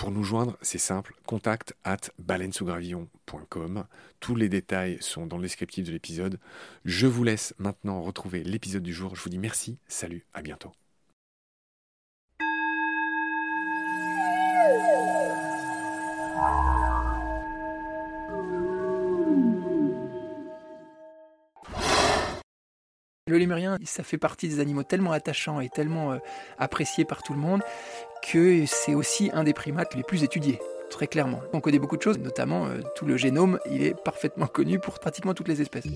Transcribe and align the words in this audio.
Pour 0.00 0.10
nous 0.10 0.24
joindre, 0.24 0.56
c'est 0.62 0.78
simple, 0.78 1.14
contact 1.26 1.74
at 1.84 1.98
baleinesougravillon.com. 2.18 3.84
Tous 4.18 4.34
les 4.34 4.48
détails 4.48 4.96
sont 5.02 5.26
dans 5.26 5.36
le 5.36 5.42
descriptif 5.42 5.84
de 5.84 5.92
l'épisode. 5.92 6.38
Je 6.86 7.06
vous 7.06 7.22
laisse 7.22 7.52
maintenant 7.58 8.00
retrouver 8.00 8.42
l'épisode 8.42 8.82
du 8.82 8.94
jour. 8.94 9.14
Je 9.14 9.22
vous 9.22 9.28
dis 9.28 9.36
merci, 9.36 9.76
salut, 9.88 10.24
à 10.32 10.40
bientôt. 10.40 10.72
Le 23.30 23.38
lémurien, 23.38 23.78
ça 23.84 24.02
fait 24.02 24.18
partie 24.18 24.48
des 24.48 24.58
animaux 24.58 24.82
tellement 24.82 25.12
attachants 25.12 25.60
et 25.60 25.68
tellement 25.68 26.12
euh, 26.12 26.18
appréciés 26.58 27.04
par 27.04 27.22
tout 27.22 27.32
le 27.32 27.38
monde 27.38 27.62
que 28.22 28.64
c'est 28.66 28.94
aussi 28.94 29.30
un 29.32 29.44
des 29.44 29.52
primates 29.52 29.94
les 29.94 30.02
plus 30.02 30.22
étudiés, 30.22 30.58
très 30.90 31.06
clairement. 31.06 31.40
On 31.52 31.60
connaît 31.60 31.78
beaucoup 31.78 31.96
de 31.96 32.02
choses, 32.02 32.18
notamment 32.18 32.66
euh, 32.66 32.80
tout 32.94 33.06
le 33.06 33.16
génome, 33.16 33.58
il 33.70 33.82
est 33.82 33.94
parfaitement 33.94 34.46
connu 34.52 34.78
pour 34.78 34.98
pratiquement 34.98 35.34
toutes 35.34 35.48
les 35.48 35.62
espèces. 35.62 35.86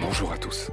Bonjour 0.00 0.32
à 0.32 0.38
tous. 0.38 0.70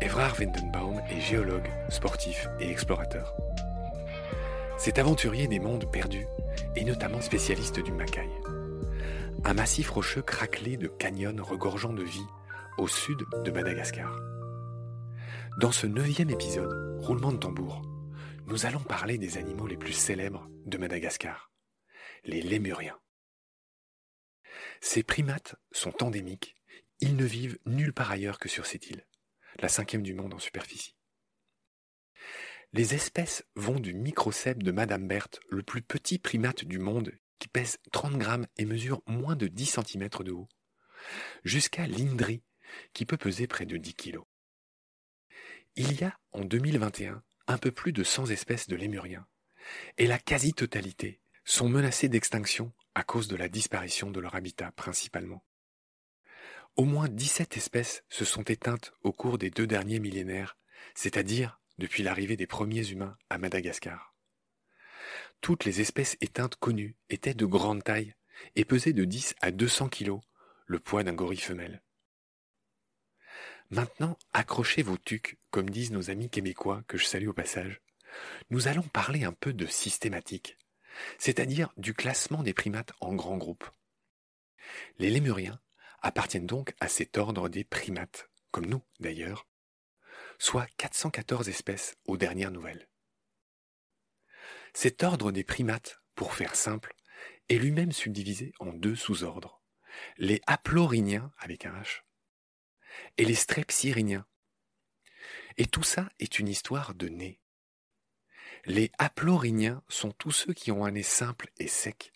Evrard 0.00 0.34
Wendenbaum 0.38 1.00
est 1.10 1.20
géologue, 1.20 1.68
sportif 1.88 2.48
et 2.60 2.70
explorateur. 2.70 3.34
Cet 4.78 4.98
aventurier 4.98 5.48
des 5.48 5.58
mondes 5.58 5.90
perdus 5.90 6.26
et 6.76 6.84
notamment 6.84 7.20
spécialiste 7.20 7.80
du 7.80 7.92
Macaï. 7.92 8.30
Un 9.44 9.54
massif 9.54 9.90
rocheux 9.90 10.22
craquelé 10.22 10.76
de 10.76 10.88
canyons 10.88 11.42
regorgeant 11.42 11.92
de 11.92 12.02
vie 12.02 12.26
au 12.78 12.86
sud 12.86 13.24
de 13.44 13.50
Madagascar. 13.50 14.14
Dans 15.58 15.72
ce 15.72 15.86
neuvième 15.86 16.30
épisode, 16.30 17.00
roulement 17.00 17.32
de 17.32 17.38
tambour, 17.38 17.82
nous 18.46 18.66
allons 18.66 18.80
parler 18.80 19.18
des 19.18 19.38
animaux 19.38 19.66
les 19.66 19.76
plus 19.76 19.92
célèbres 19.92 20.48
de 20.66 20.78
Madagascar, 20.78 21.50
les 22.24 22.42
lémuriens. 22.42 22.98
Ces 24.80 25.02
primates 25.02 25.56
sont 25.72 26.02
endémiques, 26.02 26.56
ils 27.00 27.16
ne 27.16 27.24
vivent 27.24 27.58
nulle 27.66 27.92
part 27.92 28.10
ailleurs 28.10 28.38
que 28.38 28.48
sur 28.48 28.66
cette 28.66 28.90
île, 28.90 29.06
la 29.58 29.68
cinquième 29.68 30.02
du 30.02 30.14
monde 30.14 30.34
en 30.34 30.38
superficie. 30.38 30.95
Les 32.72 32.94
espèces 32.94 33.44
vont 33.54 33.78
du 33.78 33.94
microcèpe 33.94 34.62
de 34.62 34.70
Madame 34.70 35.06
Berthe, 35.06 35.40
le 35.48 35.62
plus 35.62 35.82
petit 35.82 36.18
primate 36.18 36.64
du 36.64 36.78
monde, 36.78 37.12
qui 37.38 37.48
pèse 37.48 37.78
30 37.92 38.18
grammes 38.18 38.46
et 38.56 38.64
mesure 38.64 39.02
moins 39.06 39.36
de 39.36 39.46
10 39.46 39.78
cm 39.80 40.08
de 40.24 40.32
haut, 40.32 40.48
jusqu'à 41.44 41.86
l'Indri, 41.86 42.42
qui 42.92 43.06
peut 43.06 43.16
peser 43.16 43.46
près 43.46 43.66
de 43.66 43.76
10 43.76 43.94
kg. 43.94 44.18
Il 45.76 45.98
y 46.00 46.04
a, 46.04 46.18
en 46.32 46.44
2021, 46.44 47.22
un 47.46 47.58
peu 47.58 47.70
plus 47.70 47.92
de 47.92 48.02
100 48.02 48.30
espèces 48.30 48.66
de 48.66 48.76
lémuriens, 48.76 49.26
et 49.98 50.06
la 50.06 50.18
quasi-totalité 50.18 51.20
sont 51.44 51.68
menacées 51.68 52.08
d'extinction 52.08 52.72
à 52.94 53.04
cause 53.04 53.28
de 53.28 53.36
la 53.36 53.48
disparition 53.48 54.10
de 54.10 54.20
leur 54.20 54.34
habitat 54.34 54.72
principalement. 54.72 55.44
Au 56.76 56.84
moins 56.84 57.08
17 57.08 57.56
espèces 57.56 58.04
se 58.08 58.24
sont 58.24 58.42
éteintes 58.42 58.92
au 59.02 59.12
cours 59.12 59.38
des 59.38 59.50
deux 59.50 59.66
derniers 59.66 60.00
millénaires, 60.00 60.58
c'est-à-dire 60.94 61.60
depuis 61.78 62.02
l'arrivée 62.02 62.36
des 62.36 62.46
premiers 62.46 62.88
humains 62.90 63.16
à 63.30 63.38
Madagascar. 63.38 64.14
Toutes 65.40 65.64
les 65.64 65.80
espèces 65.80 66.16
éteintes 66.20 66.56
connues 66.56 66.96
étaient 67.10 67.34
de 67.34 67.46
grande 67.46 67.84
taille 67.84 68.14
et 68.54 68.64
pesaient 68.64 68.92
de 68.92 69.04
10 69.04 69.34
à 69.40 69.50
200 69.50 69.88
kilos, 69.88 70.20
le 70.66 70.80
poids 70.80 71.04
d'un 71.04 71.12
gorille 71.12 71.36
femelle. 71.38 71.82
Maintenant, 73.70 74.16
accrochez 74.32 74.82
vos 74.82 74.96
tucs, 74.96 75.38
comme 75.50 75.70
disent 75.70 75.90
nos 75.90 76.10
amis 76.10 76.30
québécois 76.30 76.82
que 76.86 76.98
je 76.98 77.04
salue 77.04 77.28
au 77.28 77.32
passage. 77.32 77.80
Nous 78.50 78.68
allons 78.68 78.82
parler 78.82 79.24
un 79.24 79.32
peu 79.32 79.52
de 79.52 79.66
systématique, 79.66 80.56
c'est-à-dire 81.18 81.72
du 81.76 81.92
classement 81.92 82.42
des 82.42 82.54
primates 82.54 82.92
en 83.00 83.14
grands 83.14 83.36
groupes. 83.36 83.68
Les 84.98 85.10
lémuriens 85.10 85.60
appartiennent 86.00 86.46
donc 86.46 86.74
à 86.80 86.88
cet 86.88 87.18
ordre 87.18 87.48
des 87.48 87.64
primates, 87.64 88.30
comme 88.50 88.66
nous 88.66 88.82
d'ailleurs, 89.00 89.46
soit 90.38 90.66
414 90.76 91.48
espèces 91.48 91.96
aux 92.06 92.16
dernières 92.16 92.50
nouvelles. 92.50 92.88
Cet 94.74 95.02
ordre 95.02 95.32
des 95.32 95.44
primates, 95.44 96.02
pour 96.14 96.34
faire 96.34 96.54
simple, 96.54 96.94
est 97.48 97.58
lui-même 97.58 97.92
subdivisé 97.92 98.52
en 98.58 98.72
deux 98.72 98.96
sous-ordres, 98.96 99.62
les 100.18 100.40
haplorhiniens 100.46 101.32
avec 101.38 101.64
un 101.64 101.72
H 101.72 102.02
et 103.16 103.24
les 103.24 103.34
strepsirhiniens. 103.34 104.26
Et 105.56 105.66
tout 105.66 105.82
ça 105.82 106.10
est 106.18 106.38
une 106.38 106.48
histoire 106.48 106.94
de 106.94 107.08
nez. 107.08 107.40
Les 108.64 108.90
haplorhiniens 108.98 109.82
sont 109.88 110.12
tous 110.12 110.32
ceux 110.32 110.52
qui 110.52 110.72
ont 110.72 110.84
un 110.84 110.92
nez 110.92 111.02
simple 111.02 111.50
et 111.58 111.68
sec. 111.68 112.12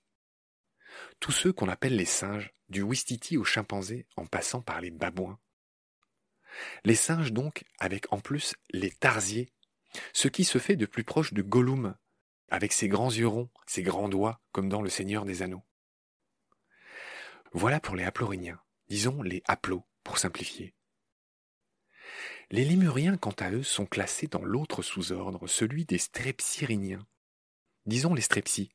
Tous 1.20 1.32
ceux 1.32 1.52
qu'on 1.52 1.68
appelle 1.68 1.96
les 1.96 2.04
singes, 2.04 2.52
du 2.68 2.82
wistiti 2.82 3.36
au 3.36 3.44
chimpanzé 3.44 4.06
en 4.16 4.26
passant 4.26 4.62
par 4.62 4.80
les 4.80 4.90
babouins. 4.90 5.38
Les 6.84 6.94
singes 6.94 7.32
donc, 7.32 7.64
avec 7.78 8.12
en 8.12 8.20
plus 8.20 8.54
les 8.70 8.90
tarsiers, 8.90 9.52
ce 10.12 10.28
qui 10.28 10.44
se 10.44 10.58
fait 10.58 10.76
de 10.76 10.86
plus 10.86 11.04
proche 11.04 11.32
de 11.32 11.42
Gollum, 11.42 11.94
avec 12.48 12.72
ses 12.72 12.88
grands 12.88 13.10
yeux 13.10 13.28
ronds, 13.28 13.50
ses 13.66 13.82
grands 13.82 14.08
doigts, 14.08 14.40
comme 14.52 14.68
dans 14.68 14.82
Le 14.82 14.90
Seigneur 14.90 15.24
des 15.24 15.42
Anneaux. 15.42 15.64
Voilà 17.52 17.80
pour 17.80 17.96
les 17.96 18.04
haplorhiniens, 18.04 18.60
disons 18.88 19.22
les 19.22 19.42
haplos 19.46 19.84
pour 20.04 20.18
simplifier. 20.18 20.74
Les 22.50 22.64
lémuriens, 22.64 23.16
quant 23.16 23.34
à 23.38 23.50
eux, 23.50 23.62
sont 23.62 23.86
classés 23.86 24.26
dans 24.26 24.44
l'autre 24.44 24.82
sous-ordre, 24.82 25.46
celui 25.46 25.84
des 25.84 25.98
strepsiriniens. 25.98 27.06
Disons 27.86 28.14
les 28.14 28.22
strepsis. 28.22 28.72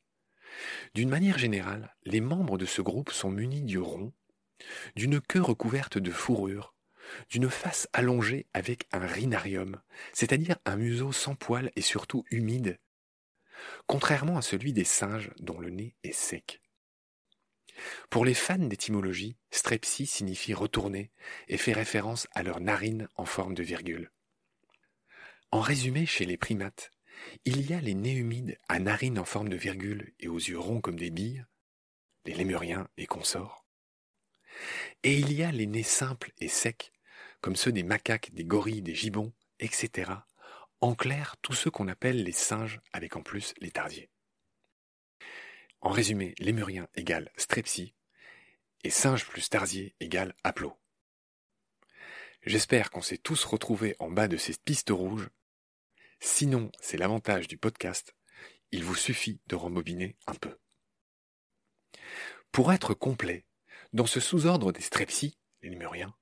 D'une 0.94 1.10
manière 1.10 1.38
générale, 1.38 1.94
les 2.04 2.20
membres 2.20 2.56
de 2.56 2.64
ce 2.64 2.80
groupe 2.80 3.10
sont 3.10 3.30
munis 3.30 3.62
d'yeux 3.62 3.82
ronds, 3.82 4.14
d'une 4.94 5.20
queue 5.20 5.42
recouverte 5.42 5.98
de 5.98 6.10
fourrure, 6.10 6.75
d'une 7.30 7.50
face 7.50 7.88
allongée 7.92 8.46
avec 8.52 8.86
un 8.92 9.06
rhinarium, 9.06 9.80
c'est-à-dire 10.12 10.58
un 10.64 10.76
museau 10.76 11.12
sans 11.12 11.34
poils 11.34 11.70
et 11.76 11.80
surtout 11.80 12.24
humide, 12.30 12.78
contrairement 13.86 14.38
à 14.38 14.42
celui 14.42 14.72
des 14.72 14.84
singes 14.84 15.30
dont 15.38 15.58
le 15.58 15.70
nez 15.70 15.94
est 16.02 16.12
sec. 16.12 16.62
Pour 18.10 18.24
les 18.24 18.34
fans 18.34 18.58
d'étymologie, 18.58 19.36
strepsie 19.50 20.06
signifie 20.06 20.54
retourner 20.54 21.10
et 21.48 21.58
fait 21.58 21.72
référence 21.72 22.26
à 22.34 22.42
leurs 22.42 22.60
narines 22.60 23.08
en 23.16 23.26
forme 23.26 23.54
de 23.54 23.62
virgule. 23.62 24.10
En 25.50 25.60
résumé, 25.60 26.06
chez 26.06 26.24
les 26.24 26.36
primates, 26.36 26.90
il 27.44 27.68
y 27.68 27.74
a 27.74 27.80
les 27.80 27.94
nez 27.94 28.14
humides 28.14 28.58
à 28.68 28.78
narines 28.78 29.18
en 29.18 29.24
forme 29.24 29.48
de 29.48 29.56
virgule 29.56 30.12
et 30.20 30.28
aux 30.28 30.38
yeux 30.38 30.58
ronds 30.58 30.80
comme 30.80 30.98
des 30.98 31.10
billes, 31.10 31.44
les 32.24 32.34
lémuriens 32.34 32.88
et 32.96 33.06
consorts. 33.06 33.64
Et 35.02 35.18
il 35.18 35.32
y 35.32 35.42
a 35.42 35.52
les 35.52 35.66
nez 35.66 35.82
simples 35.82 36.32
et 36.38 36.48
secs, 36.48 36.92
comme 37.40 37.56
ceux 37.56 37.72
des 37.72 37.82
macaques, 37.82 38.32
des 38.32 38.44
gorilles, 38.44 38.82
des 38.82 38.94
gibbons, 38.94 39.32
etc. 39.58 40.12
En 40.80 40.94
clair, 40.94 41.36
tous 41.42 41.54
ceux 41.54 41.70
qu'on 41.70 41.88
appelle 41.88 42.22
les 42.22 42.32
singes 42.32 42.80
avec 42.92 43.16
en 43.16 43.22
plus 43.22 43.54
les 43.58 43.70
tardiers. 43.70 44.10
En 45.80 45.90
résumé, 45.90 46.34
lémurien 46.38 46.88
égale 46.94 47.30
strepsie 47.36 47.94
et 48.84 48.90
singe 48.90 49.26
plus 49.26 49.48
tarsier 49.48 49.94
égale 50.00 50.34
aplo. 50.44 50.76
J'espère 52.42 52.90
qu'on 52.90 53.02
s'est 53.02 53.18
tous 53.18 53.44
retrouvés 53.44 53.96
en 53.98 54.10
bas 54.10 54.28
de 54.28 54.36
ces 54.36 54.54
pistes 54.64 54.90
rouges. 54.90 55.30
Sinon, 56.20 56.70
c'est 56.80 56.96
l'avantage 56.96 57.48
du 57.48 57.58
podcast, 57.58 58.14
il 58.70 58.84
vous 58.84 58.94
suffit 58.94 59.40
de 59.46 59.56
rembobiner 59.56 60.16
un 60.26 60.34
peu. 60.34 60.56
Pour 62.52 62.72
être 62.72 62.94
complet, 62.94 63.44
dans 63.92 64.06
ce 64.06 64.20
sous-ordre 64.20 64.72
des 64.72 64.80
strepsies, 64.80 65.38
les 65.62 65.70
lémuriens, 65.70 66.14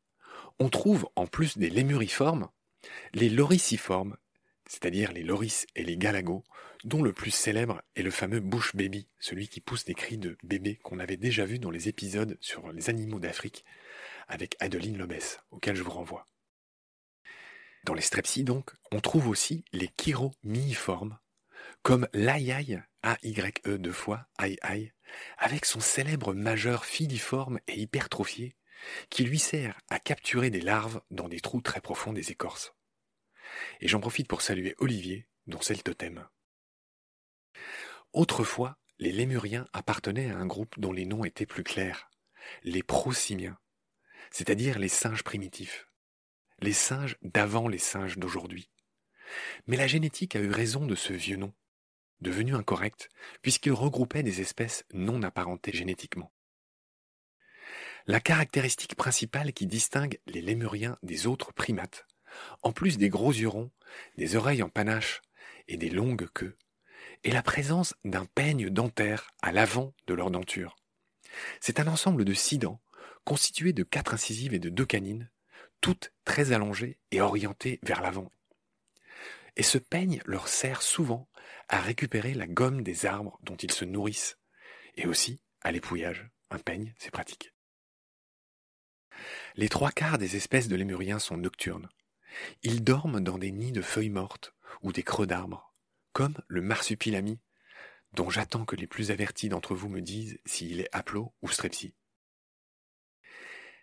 on 0.59 0.69
trouve 0.69 1.09
en 1.17 1.27
plus 1.27 1.59
des 1.59 1.71
lémuriformes, 1.71 2.49
les 3.13 3.29
loriciformes 3.29 4.17
c'est-à-dire 4.67 5.13
les 5.13 5.23
loris 5.23 5.67
et 5.75 5.85
les 5.85 5.97
galagos, 5.97 6.45
dont 6.85 7.03
le 7.03 7.13
plus 7.13 7.31
célèbre 7.31 7.83
est 7.97 8.03
le 8.03 8.11
fameux 8.11 8.41
bush 8.41 8.75
baby, 8.75 9.09
celui 9.19 9.49
qui 9.49 9.61
pousse 9.61 9.85
des 9.85 9.95
cris 9.95 10.19
de 10.19 10.37
bébé 10.43 10.77
qu'on 10.77 10.99
avait 10.99 11.17
déjà 11.17 11.45
vu 11.45 11.59
dans 11.59 11.71
les 11.71 11.89
épisodes 11.89 12.37
sur 12.41 12.73
les 12.73 12.91
animaux 12.91 13.21
d'Afrique 13.21 13.65
avec 14.27 14.57
Adeline 14.61 14.99
Lobès, 14.99 15.41
auquel 15.51 15.77
je 15.77 15.83
vous 15.83 15.91
renvoie. 15.91 16.27
Dans 17.85 17.95
les 17.95 18.03
strepsies 18.03 18.45
donc, 18.45 18.71
on 18.93 19.01
trouve 19.01 19.29
aussi 19.29 19.65
les 19.73 19.89
chiromiiformes, 19.89 21.19
comme 21.83 22.09
l'aiaï, 22.15 22.83
A-Y-E 23.03 23.77
deux 23.77 23.93
fois, 23.93 24.27
aïe, 24.39 24.93
avec 25.37 25.67
son 25.67 25.81
célèbre 25.81 26.33
majeur 26.33 26.87
filiforme 26.87 27.61
et 27.69 27.79
hypertrophié, 27.81 28.57
qui 29.11 29.25
lui 29.25 29.39
sert 29.39 29.81
à 29.89 29.99
capturer 29.99 30.51
des 30.51 30.61
larves 30.61 31.01
dans 31.11 31.29
des 31.29 31.41
trous 31.41 31.61
très 31.61 31.81
profonds 31.81 32.13
des 32.13 32.31
écorces. 32.31 32.75
Et 33.81 33.89
j'en 33.89 34.01
profite 34.01 34.29
pour 34.29 34.43
saluer 34.43 34.75
Olivier, 34.79 35.29
dont 35.47 35.61
c'est 35.61 35.75
le 35.75 35.83
totem. 35.83 36.27
Autrefois, 38.13 38.79
les 38.99 39.13
lémuriens 39.13 39.67
appartenaient 39.73 40.31
à 40.31 40.39
un 40.39 40.47
groupe 40.47 40.79
dont 40.79 40.93
les 40.93 41.05
noms 41.05 41.25
étaient 41.25 41.47
plus 41.47 41.65
clairs, 41.65 42.11
les 42.63 42.83
prosimiens, 42.83 43.59
c'est-à-dire 44.31 44.79
les 44.79 44.89
singes 44.89 45.25
primitifs, 45.25 45.89
les 46.61 46.73
singes 46.73 47.17
d'avant 47.23 47.69
les 47.69 47.79
singes 47.79 48.19
d'aujourd'hui. 48.19 48.71
Mais 49.67 49.77
la 49.77 49.87
génétique 49.87 50.37
a 50.37 50.41
eu 50.41 50.51
raison 50.51 50.87
de 50.87 50.95
ce 50.95 51.13
vieux 51.13 51.37
nom, 51.37 51.53
devenu 52.21 52.55
incorrect, 52.55 53.11
puisqu'il 53.43 53.73
regroupait 53.73 54.23
des 54.23 54.41
espèces 54.41 54.85
non 54.93 55.23
apparentées 55.23 55.73
génétiquement. 55.73 56.33
La 58.07 58.21
caractéristique 58.21 58.97
principale 58.97 59.55
qui 59.55 59.67
distingue 59.67 60.21
les 60.27 60.43
lémuriens 60.43 60.99
des 61.03 61.27
autres 61.27 61.55
primates, 61.55 62.07
en 62.63 62.71
plus 62.71 62.99
des 62.99 63.09
gros 63.09 63.33
yeux 63.33 63.49
ronds, 63.49 63.71
des 64.19 64.37
oreilles 64.37 64.63
en 64.63 64.69
panache 64.69 65.23
et 65.69 65.79
des 65.79 65.89
longues 65.89 66.29
queues, 66.35 66.59
et 67.23 67.31
la 67.31 67.43
présence 67.43 67.95
d'un 68.05 68.27
peigne 68.27 68.69
dentaire 68.69 69.31
à 69.41 69.53
l'avant 69.53 69.95
de 70.07 70.13
leur 70.13 70.31
denture. 70.31 70.77
C'est 71.61 71.81
un 71.81 71.87
ensemble 71.87 72.27
de 72.27 72.35
six 72.35 72.59
dents, 72.59 72.83
constitué 73.25 73.73
de 73.73 73.85
quatre 73.85 74.13
incisives 74.13 74.53
et 74.53 74.59
de 74.59 74.69
deux 74.69 74.85
canines, 74.85 75.31
toutes 75.81 76.13
très 76.27 76.53
allongées 76.53 76.99
et 77.11 77.23
orientées 77.23 77.81
vers 77.83 78.03
l'avant. 78.03 78.31
Et 79.57 79.63
ce 79.63 79.79
peigne 79.79 80.21
leur 80.27 80.49
sert 80.49 80.83
souvent 80.83 81.27
à 81.71 81.81
récupérer 81.81 82.35
la 82.35 82.47
gomme 82.47 82.83
des 82.83 83.07
arbres 83.07 83.39
dont 83.45 83.57
ils 83.57 83.73
se 83.73 83.87
nourrissent, 83.87 84.37
et 84.97 85.07
aussi 85.07 85.41
à 85.63 85.73
l'épouillage. 85.73 86.29
Un 86.51 86.59
peigne, 86.59 86.93
c'est 86.99 87.11
pratique. 87.11 87.54
Les 89.57 89.69
trois 89.69 89.91
quarts 89.91 90.19
des 90.19 90.37
espèces 90.37 90.69
de 90.69 90.77
lémuriens 90.77 91.19
sont 91.19 91.37
nocturnes. 91.37 91.89
Ils 92.63 92.83
dorment 92.83 93.21
dans 93.21 93.39
des 93.39 93.53
nids 93.53 93.73
de 93.73 93.83
feuilles 93.83 94.11
mortes 94.11 94.55
ou 94.83 94.93
des 94.93 95.03
creux 95.03 95.27
d'arbres, 95.27 95.73
comme 96.13 96.35
le 96.49 96.61
marsupilami, 96.61 97.41
dont 98.13 98.31
j'attends 98.31 98.65
que 98.65 98.77
les 98.77 98.87
plus 98.87 99.11
avertis 99.11 99.49
d'entre 99.49 99.75
vous 99.75 99.89
me 99.89 100.01
disent 100.01 100.39
s'il 100.45 100.81
est 100.81 100.89
aplo 100.93 101.33
ou 101.43 101.49
strepsie. 101.49 101.95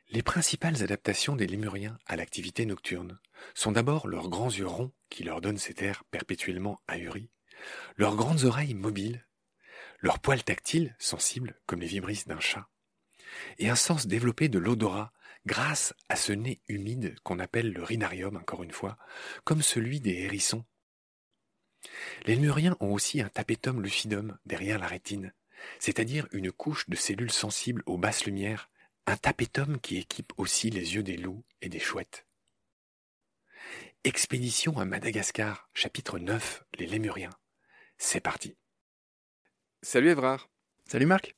Les 0.09 0.23
principales 0.23 0.83
adaptations 0.83 1.37
des 1.37 1.47
lémuriens 1.47 1.97
à 2.05 2.17
l'activité 2.17 2.65
nocturne 2.65 3.19
sont 3.53 3.71
d'abord 3.71 4.07
leurs 4.07 4.27
grands 4.27 4.49
yeux 4.49 4.67
ronds 4.67 4.91
qui 5.09 5.23
leur 5.23 5.39
donnent 5.39 5.57
cet 5.57 5.81
air 5.81 6.03
perpétuellement 6.11 6.81
ahuri, 6.87 7.29
leurs 7.95 8.17
grandes 8.17 8.43
oreilles 8.43 8.73
mobiles, 8.73 9.25
leurs 9.99 10.19
poils 10.19 10.43
tactiles 10.43 10.95
sensibles 10.99 11.59
comme 11.65 11.79
les 11.79 11.87
vibrisses 11.87 12.27
d'un 12.27 12.39
chat, 12.39 12.67
et 13.57 13.69
un 13.69 13.75
sens 13.75 14.07
développé 14.07 14.49
de 14.49 14.59
l'odorat 14.59 15.13
grâce 15.45 15.93
à 16.09 16.15
ce 16.15 16.31
nez 16.31 16.61
humide 16.67 17.15
qu'on 17.23 17.39
appelle 17.39 17.71
le 17.71 17.83
rhinarium, 17.83 18.37
encore 18.37 18.63
une 18.63 18.71
fois, 18.71 18.97
comme 19.43 19.61
celui 19.61 19.99
des 19.99 20.23
hérissons. 20.23 20.65
Les 22.25 22.35
lémuriens 22.35 22.77
ont 22.79 22.93
aussi 22.93 23.21
un 23.21 23.29
tapetum 23.29 23.81
lucidum 23.81 24.37
derrière 24.45 24.77
la 24.77 24.87
rétine, 24.87 25.33
c'est-à-dire 25.79 26.27
une 26.31 26.51
couche 26.51 26.87
de 26.89 26.95
cellules 26.95 27.31
sensibles 27.31 27.83
aux 27.85 27.97
basses 27.97 28.25
lumières, 28.25 28.69
un 29.07 29.17
tapetum 29.17 29.79
qui 29.79 29.97
équipe 29.97 30.33
aussi 30.37 30.69
les 30.69 30.95
yeux 30.95 31.03
des 31.03 31.17
loups 31.17 31.43
et 31.61 31.69
des 31.69 31.79
chouettes. 31.79 32.27
Expédition 34.03 34.77
à 34.79 34.85
Madagascar, 34.85 35.69
chapitre 35.73 36.19
9, 36.19 36.63
les 36.79 36.87
lémuriens. 36.87 37.29
C'est 37.97 38.19
parti. 38.19 38.57
Salut 39.83 40.09
Evrard. 40.09 40.49
Salut 40.87 41.05
Marc. 41.05 41.35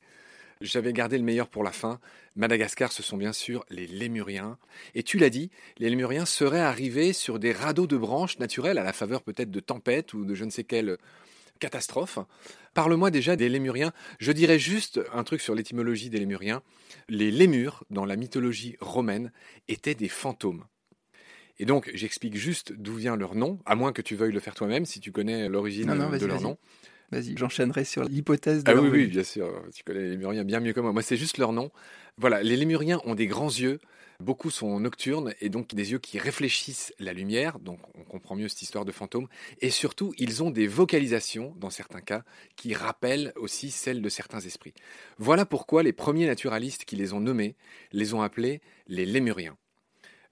J'avais 0.64 0.94
gardé 0.94 1.18
le 1.18 1.26
meilleur 1.26 1.50
pour 1.50 1.62
la 1.62 1.74
fin. 1.74 2.00
Madagascar, 2.38 2.94
ce 2.94 3.04
sont 3.04 3.18
bien 3.18 3.34
sûr 3.34 3.66
les 3.70 3.86
lémuriens. 3.86 4.58
Et 4.96 5.04
tu 5.04 5.18
l'as 5.18 5.30
dit, 5.30 5.52
les 5.78 5.90
lémuriens 5.90 6.26
seraient 6.26 6.62
arrivés 6.62 7.12
sur 7.12 7.38
des 7.38 7.52
radeaux 7.52 7.86
de 7.86 7.98
branches 7.98 8.40
naturelles, 8.40 8.78
à 8.78 8.84
la 8.84 8.94
faveur 8.94 9.24
peut-être 9.24 9.52
de 9.52 9.60
tempêtes 9.60 10.14
ou 10.14 10.24
de 10.24 10.36
je 10.36 10.46
ne 10.46 10.50
sais 10.50 10.64
quelle 10.64 10.98
catastrophe. 11.60 12.18
Parle-moi 12.74 13.12
déjà 13.12 13.36
des 13.36 13.50
lémuriens. 13.50 13.92
Je 14.20 14.32
dirais 14.32 14.58
juste 14.58 15.02
un 15.12 15.26
truc 15.26 15.42
sur 15.42 15.54
l'étymologie 15.54 16.10
des 16.10 16.20
lémuriens. 16.20 16.64
Les 17.10 17.30
lémures, 17.30 17.84
dans 17.90 18.06
la 18.06 18.16
mythologie 18.16 18.78
romaine, 18.80 19.34
étaient 19.68 19.96
des 19.96 20.08
fantômes. 20.08 20.64
Et 21.60 21.66
donc, 21.66 21.92
j'explique 21.94 22.38
juste 22.38 22.72
d'où 22.72 22.96
vient 22.96 23.18
leur 23.18 23.36
nom, 23.36 23.60
à 23.66 23.76
moins 23.76 23.92
que 23.92 24.02
tu 24.02 24.16
veuilles 24.16 24.32
le 24.32 24.40
faire 24.40 24.56
toi-même, 24.56 24.86
si 24.86 25.02
tu 25.02 25.12
connais 25.12 25.50
l'origine 25.50 25.88
de 25.88 26.26
leur 26.26 26.42
nom. 26.42 26.58
Vas-y, 27.14 27.38
j'enchaînerai 27.38 27.86
sur 27.86 28.04
l'hypothèse 28.04 28.64
de 28.64 28.72
Ah 28.72 28.76
oui, 28.76 28.90
oui, 28.90 29.08
bien 29.08 29.24
sûr. 29.24 29.50
Tu 29.74 29.84
connais 29.84 30.02
les 30.02 30.10
Lémuriens 30.10 30.44
bien 30.44 30.60
mieux 30.60 30.74
que 30.74 30.80
moi. 30.80 30.92
Moi, 30.92 31.02
c'est 31.02 31.18
juste 31.18 31.38
leur 31.38 31.54
nom. 31.54 31.72
Voilà, 32.18 32.44
les 32.44 32.56
Lémuriens 32.56 33.00
ont 33.06 33.16
des 33.16 33.28
grands 33.28 33.50
yeux. 33.50 33.80
Beaucoup 34.20 34.52
sont 34.52 34.80
nocturnes 34.80 35.34
et 35.42 35.50
donc 35.50 35.74
des 35.74 35.92
yeux 35.92 36.00
qui 36.00 36.18
réfléchissent 36.18 36.94
la 37.00 37.14
lumière. 37.14 37.60
Donc, 37.60 37.80
on 37.98 38.04
comprend 38.04 38.36
mieux 38.36 38.48
cette 38.48 38.62
histoire 38.62 38.86
de 38.86 38.92
fantômes. 38.92 39.28
Et 39.62 39.70
surtout, 39.70 40.14
ils 40.18 40.44
ont 40.44 40.52
des 40.52 40.68
vocalisations, 40.68 41.54
dans 41.60 41.70
certains 41.70 42.02
cas, 42.02 42.24
qui 42.56 42.74
rappellent 42.74 43.34
aussi 43.36 43.70
celles 43.72 44.02
de 44.02 44.10
certains 44.10 44.40
esprits. 44.40 44.74
Voilà 45.18 45.46
pourquoi 45.46 45.84
les 45.84 45.94
premiers 45.94 46.28
naturalistes 46.28 46.86
qui 46.86 46.96
les 46.96 47.14
ont 47.14 47.20
nommés 47.20 47.56
les 47.92 48.14
ont 48.14 48.22
appelés 48.22 48.62
les 48.88 49.06
Lémuriens. 49.06 49.58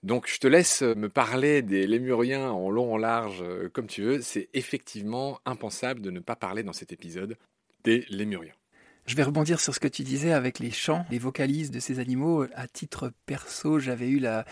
Donc 0.03 0.27
je 0.27 0.39
te 0.39 0.47
laisse 0.47 0.81
me 0.81 1.09
parler 1.09 1.61
des 1.61 1.85
lémuriens 1.85 2.49
en 2.49 2.71
long, 2.71 2.93
en 2.93 2.97
large, 2.97 3.41
euh, 3.41 3.69
comme 3.69 3.87
tu 3.87 4.01
veux. 4.01 4.21
C'est 4.21 4.49
effectivement 4.53 5.39
impensable 5.45 6.01
de 6.01 6.09
ne 6.09 6.19
pas 6.19 6.35
parler 6.35 6.63
dans 6.63 6.73
cet 6.73 6.91
épisode 6.91 7.37
des 7.83 8.05
lémuriens. 8.09 8.53
Je 9.05 9.15
vais 9.15 9.23
rebondir 9.23 9.59
sur 9.59 9.73
ce 9.73 9.79
que 9.79 9.87
tu 9.87 10.03
disais 10.03 10.31
avec 10.31 10.59
les 10.59 10.71
chants, 10.71 11.05
les 11.09 11.19
vocalises 11.19 11.71
de 11.71 11.79
ces 11.79 11.99
animaux. 11.99 12.45
À 12.55 12.67
titre 12.67 13.11
perso, 13.25 13.79
j'avais 13.79 14.07
eu 14.07 14.19
la, 14.19 14.45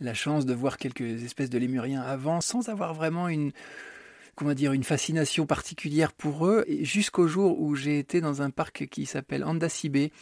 la 0.00 0.14
chance 0.14 0.46
de 0.46 0.54
voir 0.54 0.78
quelques 0.78 1.22
espèces 1.24 1.50
de 1.50 1.58
lémuriens 1.58 2.02
avant, 2.02 2.40
sans 2.40 2.68
avoir 2.68 2.94
vraiment 2.94 3.28
une, 3.28 3.52
comment 4.38 4.54
dire, 4.54 4.72
une 4.72 4.84
fascination 4.84 5.46
particulière 5.46 6.12
pour 6.12 6.46
eux, 6.46 6.64
jusqu'au 6.82 7.26
jour 7.26 7.60
où 7.60 7.74
j'ai 7.74 7.98
été 7.98 8.20
dans 8.20 8.40
un 8.40 8.50
parc 8.50 8.86
qui 8.86 9.04
s'appelle 9.04 9.42
Andasibe, 9.42 10.12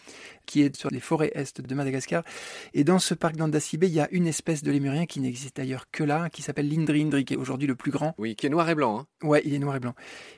qui 0.46 0.62
est 0.62 0.74
sur 0.74 0.88
les 0.90 1.00
forêts 1.00 1.30
est 1.34 1.60
de 1.60 1.74
Madagascar. 1.74 2.24
Et 2.72 2.82
dans 2.82 2.98
ce 2.98 3.12
parc 3.12 3.36
d'Andasibe, 3.36 3.84
il 3.84 3.92
y 3.92 4.00
a 4.00 4.08
une 4.12 4.26
espèce 4.26 4.62
de 4.62 4.72
lémurien 4.72 5.04
qui 5.04 5.20
n'existe 5.20 5.58
d'ailleurs 5.58 5.90
que 5.90 6.02
là, 6.02 6.30
qui 6.30 6.40
s'appelle 6.40 6.66
l'Indri 6.66 7.02
Indri, 7.02 7.26
qui 7.26 7.34
est 7.34 7.36
aujourd'hui 7.36 7.66
le 7.66 7.74
plus 7.74 7.90
grand. 7.90 8.14
Oui, 8.16 8.36
qui 8.36 8.46
est 8.46 8.48
noir 8.48 8.70
et 8.70 8.74
blanc. 8.74 9.00
Hein. 9.00 9.06
Ouais, 9.22 9.42
il 9.44 9.52
est 9.52 9.58
noir 9.58 9.76
et 9.76 9.80
blanc. 9.80 9.94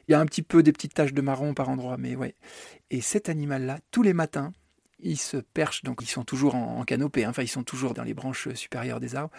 Il 0.08 0.12
y 0.12 0.14
a 0.16 0.20
un 0.20 0.26
petit 0.26 0.42
peu 0.42 0.64
des 0.64 0.72
petites 0.72 0.94
taches 0.94 1.14
de 1.14 1.22
marron 1.22 1.54
par 1.54 1.68
endroit, 1.68 1.98
mais 1.98 2.16
ouais. 2.16 2.34
Et 2.90 3.00
cet 3.00 3.28
animal-là, 3.28 3.78
tous 3.92 4.02
les 4.02 4.12
matins, 4.12 4.52
ils 5.00 5.18
se 5.18 5.36
perchent, 5.36 5.82
donc 5.82 6.00
ils 6.02 6.08
sont 6.08 6.24
toujours 6.24 6.54
en, 6.54 6.84
canopée, 6.84 7.24
hein. 7.24 7.30
enfin 7.30 7.42
ils 7.42 7.48
sont 7.48 7.62
toujours 7.62 7.94
dans 7.94 8.02
les 8.02 8.14
branches 8.14 8.48
supérieures 8.54 9.00
des 9.00 9.14
arbres, 9.14 9.32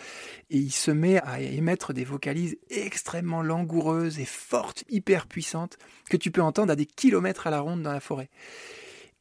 et 0.49 0.57
il 0.57 0.71
se 0.71 0.91
met 0.91 1.19
à 1.21 1.41
émettre 1.41 1.93
des 1.93 2.03
vocalises 2.03 2.57
extrêmement 2.69 3.41
langoureuses 3.41 4.19
et 4.19 4.25
fortes, 4.25 4.83
hyper 4.89 5.27
puissantes, 5.27 5.77
que 6.09 6.17
tu 6.17 6.31
peux 6.31 6.41
entendre 6.41 6.71
à 6.71 6.75
des 6.75 6.85
kilomètres 6.85 7.47
à 7.47 7.49
la 7.49 7.59
ronde 7.59 7.81
dans 7.81 7.93
la 7.93 7.99
forêt. 7.99 8.29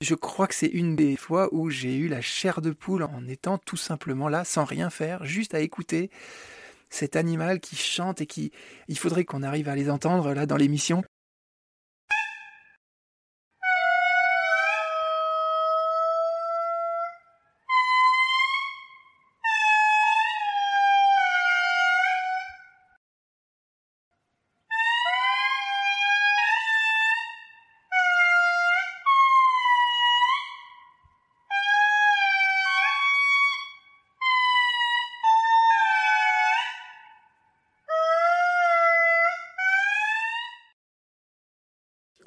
Je 0.00 0.14
crois 0.14 0.46
que 0.46 0.54
c'est 0.54 0.66
une 0.66 0.94
des 0.94 1.16
fois 1.16 1.48
où 1.52 1.70
j'ai 1.70 1.96
eu 1.96 2.06
la 2.06 2.20
chair 2.20 2.60
de 2.60 2.70
poule 2.70 3.02
en 3.02 3.26
étant 3.26 3.58
tout 3.58 3.76
simplement 3.76 4.28
là, 4.28 4.44
sans 4.44 4.64
rien 4.64 4.90
faire, 4.90 5.24
juste 5.24 5.54
à 5.54 5.60
écouter 5.60 6.10
cet 6.88 7.16
animal 7.16 7.60
qui 7.60 7.76
chante 7.76 8.20
et 8.20 8.26
qui... 8.26 8.52
Il 8.86 8.98
faudrait 8.98 9.24
qu'on 9.24 9.42
arrive 9.42 9.68
à 9.68 9.74
les 9.74 9.90
entendre 9.90 10.32
là 10.34 10.46
dans 10.46 10.56
l'émission 10.56 11.02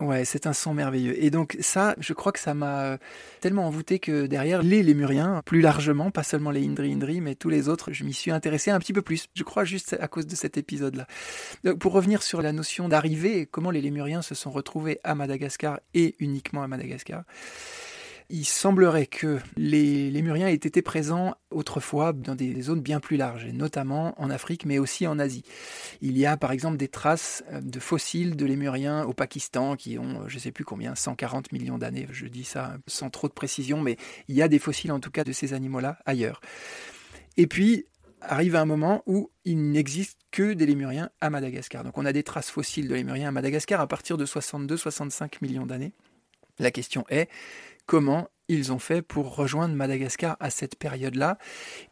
Ouais, 0.02 0.26
c'est 0.26 0.48
un 0.48 0.54
son 0.54 0.74
merveilleux. 0.74 1.24
Et 1.24 1.30
donc 1.30 1.56
ça, 1.60 1.96
je 2.00 2.14
crois 2.14 2.32
que 2.32 2.40
ça 2.40 2.56
m'a 2.56 2.82
euh, 2.82 2.98
tellement 3.40 3.68
envoûté 3.68 4.00
que 4.00 4.26
derrière, 4.26 4.64
les 4.64 4.82
lémuriens, 4.82 5.44
plus 5.46 5.62
largement, 5.62 6.10
pas 6.10 6.24
seulement 6.24 6.50
les 6.50 6.66
Indri 6.68 6.92
Indri, 6.92 7.22
mais 7.22 7.36
tous 7.36 7.50
les 7.50 7.70
autres, 7.70 7.94
je 7.94 8.04
m'y 8.04 8.14
suis 8.14 8.32
intéressé 8.32 8.72
un 8.72 8.80
petit 8.80 8.94
peu 8.94 9.04
plus. 9.04 9.28
Je 9.36 9.44
crois 9.44 9.64
juste 9.64 9.96
à 10.00 10.08
cause 10.08 10.26
de 10.26 10.36
cet 10.36 10.58
épisode-là. 10.58 11.06
Pour 11.76 11.94
revenir 11.94 12.24
sur 12.24 12.42
la 12.42 12.52
notion 12.52 12.90
d'arrivée, 12.90 13.46
comment 13.46 13.70
les 13.70 13.80
lémuriens 13.82 14.24
se 14.24 14.34
sont 14.34 14.50
retrouvés 14.50 15.00
à 15.04 15.14
Madagascar 15.14 15.80
et 15.94 16.16
uniquement 16.18 16.64
à 16.64 16.68
Madagascar 16.68 17.24
il 18.32 18.46
semblerait 18.46 19.06
que 19.06 19.40
les 19.58 20.10
lémuriens 20.10 20.48
aient 20.48 20.54
été 20.54 20.82
présents 20.82 21.36
autrefois 21.52 22.14
dans 22.14 22.36
des 22.36 22.62
zones 22.62 22.82
bien 22.82 23.00
plus 23.00 23.18
larges, 23.18 23.46
notamment 23.48 24.20
en 24.22 24.30
Afrique, 24.30 24.66
mais 24.66 24.80
aussi 24.80 25.06
en 25.06 25.20
Asie. 25.20 25.44
Il 26.02 26.18
y 26.18 26.26
a 26.26 26.38
par 26.38 26.52
exemple 26.52 26.78
des 26.78 26.88
traces 26.88 27.44
euh, 27.52 27.62
de 27.62 27.80
fossiles 27.80 28.36
de 28.36 28.46
lémuriens 28.46 29.04
au 29.04 29.14
Pakistan 29.14 29.76
qui 29.76 30.00
ont, 30.00 30.28
je 30.28 30.36
ne 30.36 30.40
sais 30.40 30.52
plus 30.52 30.66
combien, 30.66 30.96
140 30.96 31.52
millions 31.52 31.78
d'années. 31.78 32.08
Je 32.12 32.26
dis 32.26 32.46
ça 32.46 32.78
sans 32.88 33.10
trop 33.10 33.28
de 33.28 33.34
précision, 33.34 33.82
mais 33.82 33.98
il 34.28 34.36
y 34.36 34.42
a 34.42 34.48
des 34.48 34.60
fossiles 34.60 34.92
en 34.92 35.00
tout 35.00 35.12
cas 35.12 35.24
de 35.24 35.32
ces 35.32 35.54
animaux-là 35.54 35.98
ailleurs. 36.06 36.42
Et 37.38 37.48
puis, 37.48 37.86
arrive 38.22 38.56
un 38.56 38.66
moment 38.66 39.04
où 39.08 39.32
il 39.46 39.72
n'existe 39.72 40.20
que 40.32 40.54
des 40.54 40.66
lémuriens 40.66 41.10
à 41.20 41.30
Madagascar. 41.30 41.84
Donc 41.84 41.98
on 41.98 42.06
a 42.06 42.14
des 42.14 42.24
traces 42.24 42.50
fossiles 42.50 42.88
de 42.88 42.96
lémuriens 42.96 43.30
à 43.30 43.32
Madagascar 43.32 43.82
à 43.82 43.88
partir 43.88 44.18
de 44.18 44.26
62-65 44.26 45.38
millions 45.42 45.66
d'années. 45.66 45.94
La 46.60 46.72
question 46.72 47.06
est, 47.10 47.30
comment 47.86 48.30
ils 48.48 48.74
ont 48.74 48.80
fait 48.80 49.02
pour 49.02 49.36
rejoindre 49.36 49.76
Madagascar 49.76 50.36
à 50.40 50.50
cette 50.50 50.76
période-là. 50.76 51.38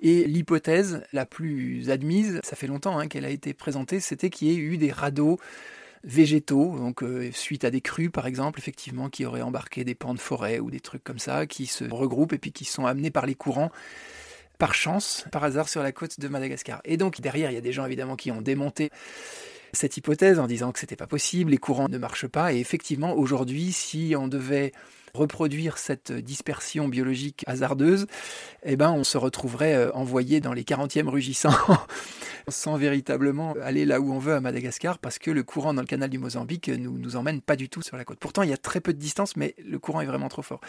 Et 0.02 0.26
l'hypothèse 0.26 1.04
la 1.14 1.26
plus 1.26 1.90
admise, 1.90 2.42
ça 2.44 2.56
fait 2.56 2.68
longtemps 2.68 3.00
hein, 3.00 3.08
qu'elle 3.08 3.26
a 3.26 3.30
été 3.30 3.54
présentée, 3.54 4.00
c'était 4.00 4.30
qu'il 4.30 4.50
y 4.50 4.52
ait 4.52 4.58
eu 4.58 4.78
des 4.78 4.92
radeaux 4.92 5.40
végétaux, 6.04 6.78
donc 6.78 7.04
euh, 7.04 7.30
suite 7.34 7.66
à 7.66 7.72
des 7.72 7.82
crues 7.82 8.10
par 8.10 8.28
exemple, 8.28 8.60
effectivement, 8.60 9.10
qui 9.10 9.26
auraient 9.26 9.42
embarqué 9.42 9.84
des 9.84 9.96
pans 9.96 10.14
de 10.14 10.20
forêt 10.20 10.60
ou 10.60 10.72
des 10.72 10.80
trucs 10.80 11.04
comme 11.04 11.20
ça, 11.20 11.46
qui 11.46 11.66
se 11.66 11.86
regroupent 11.86 12.34
et 12.34 12.38
puis 12.38 12.52
qui 12.52 12.66
sont 12.66 12.86
amenés 12.86 13.12
par 13.12 13.26
les 13.26 13.36
courants 13.36 13.72
par 14.58 14.74
chance, 14.74 15.26
par 15.32 15.46
hasard 15.46 15.70
sur 15.70 15.82
la 15.82 15.94
côte 15.94 16.20
de 16.20 16.28
Madagascar. 16.28 16.82
Et 16.84 16.98
donc 16.98 17.22
derrière, 17.22 17.50
il 17.50 17.54
y 17.54 17.58
a 17.58 17.62
des 17.62 17.72
gens 17.72 17.86
évidemment 17.86 18.18
qui 18.18 18.30
ont 18.30 18.42
démonté 18.42 18.92
cette 19.72 19.98
hypothèse 19.98 20.40
en 20.40 20.48
disant 20.48 20.72
que 20.72 20.80
c'était 20.80 20.96
pas 20.96 21.08
possible, 21.08 21.52
les 21.52 21.58
courants 21.58 21.88
ne 21.88 21.98
marchent 21.98 22.28
pas. 22.28 22.54
Et 22.54 22.60
effectivement, 22.60 23.14
aujourd'hui, 23.14 23.72
si 23.72 24.14
on 24.18 24.28
devait 24.28 24.74
reproduire 25.14 25.78
cette 25.78 26.12
dispersion 26.12 26.88
biologique 26.88 27.44
hasardeuse, 27.48 28.08
eh 28.64 28.76
ben, 28.76 28.92
on 28.92 29.04
se 29.04 29.18
retrouverait 29.18 29.76
euh, 29.76 29.92
envoyé 29.94 30.42
dans 30.42 30.54
les 30.54 30.64
40e 30.64 31.08
rugissants 31.08 31.54
sans 32.48 32.78
véritablement 32.78 33.54
aller 33.62 33.86
là 33.86 34.00
où 34.00 34.12
on 34.12 34.20
veut 34.20 34.34
à 34.34 34.42
Madagascar 34.42 34.98
parce 34.98 35.20
que 35.20 35.32
le 35.32 35.44
courant 35.44 35.74
dans 35.74 35.82
le 35.82 35.88
canal 35.88 36.10
du 36.10 36.18
Mozambique 36.18 36.70
nous, 36.70 36.98
nous 36.98 37.16
emmène 37.16 37.42
pas 37.42 37.56
du 37.56 37.70
tout 37.70 37.82
sur 37.82 37.98
la 37.98 38.06
côte. 38.06 38.20
Pourtant, 38.20 38.44
il 38.44 38.50
y 38.50 38.54
a 38.54 38.58
très 38.58 38.82
peu 38.82 38.94
de 38.94 39.00
distance, 39.00 39.36
mais 39.36 39.56
le 39.64 39.80
courant 39.80 40.02
est 40.02 40.06
vraiment 40.06 40.30
trop 40.30 40.42
fort. 40.42 40.62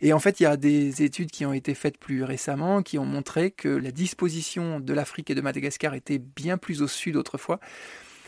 Et 0.00 0.12
en 0.12 0.18
fait, 0.18 0.40
il 0.40 0.44
y 0.44 0.46
a 0.46 0.56
des 0.56 1.02
études 1.02 1.30
qui 1.30 1.44
ont 1.44 1.52
été 1.52 1.74
faites 1.74 1.98
plus 1.98 2.24
récemment 2.24 2.82
qui 2.82 2.98
ont 2.98 3.04
montré 3.04 3.50
que 3.50 3.68
la 3.68 3.90
disposition 3.90 4.80
de 4.80 4.92
l'Afrique 4.92 5.30
et 5.30 5.34
de 5.34 5.40
Madagascar 5.40 5.94
était 5.94 6.18
bien 6.18 6.58
plus 6.58 6.82
au 6.82 6.88
sud 6.88 7.16
autrefois 7.16 7.60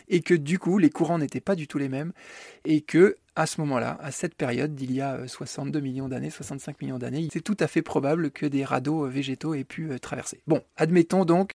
et 0.08 0.20
que 0.20 0.34
du 0.34 0.58
coup 0.58 0.78
les 0.78 0.90
courants 0.90 1.18
n'étaient 1.18 1.40
pas 1.40 1.54
du 1.54 1.66
tout 1.66 1.78
les 1.78 1.88
mêmes 1.88 2.12
et 2.64 2.80
que 2.80 3.16
à 3.38 3.46
ce 3.46 3.60
moment-là, 3.60 3.96
à 4.00 4.10
cette 4.10 4.34
période 4.34 4.74
d'il 4.74 4.92
y 4.92 5.00
a 5.00 5.28
62 5.28 5.78
euh, 5.78 5.82
millions 5.82 6.08
d'années, 6.08 6.28
65 6.28 6.82
millions 6.82 6.98
d'années, 6.98 7.28
c'est 7.32 7.40
tout 7.40 7.56
à 7.60 7.68
fait 7.68 7.82
probable 7.82 8.32
que 8.32 8.46
des 8.46 8.64
radeaux 8.64 9.04
euh, 9.04 9.08
végétaux 9.08 9.54
aient 9.54 9.62
pu 9.62 9.92
euh, 9.92 9.98
traverser. 9.98 10.40
Bon, 10.48 10.60
admettons 10.76 11.24
donc 11.24 11.52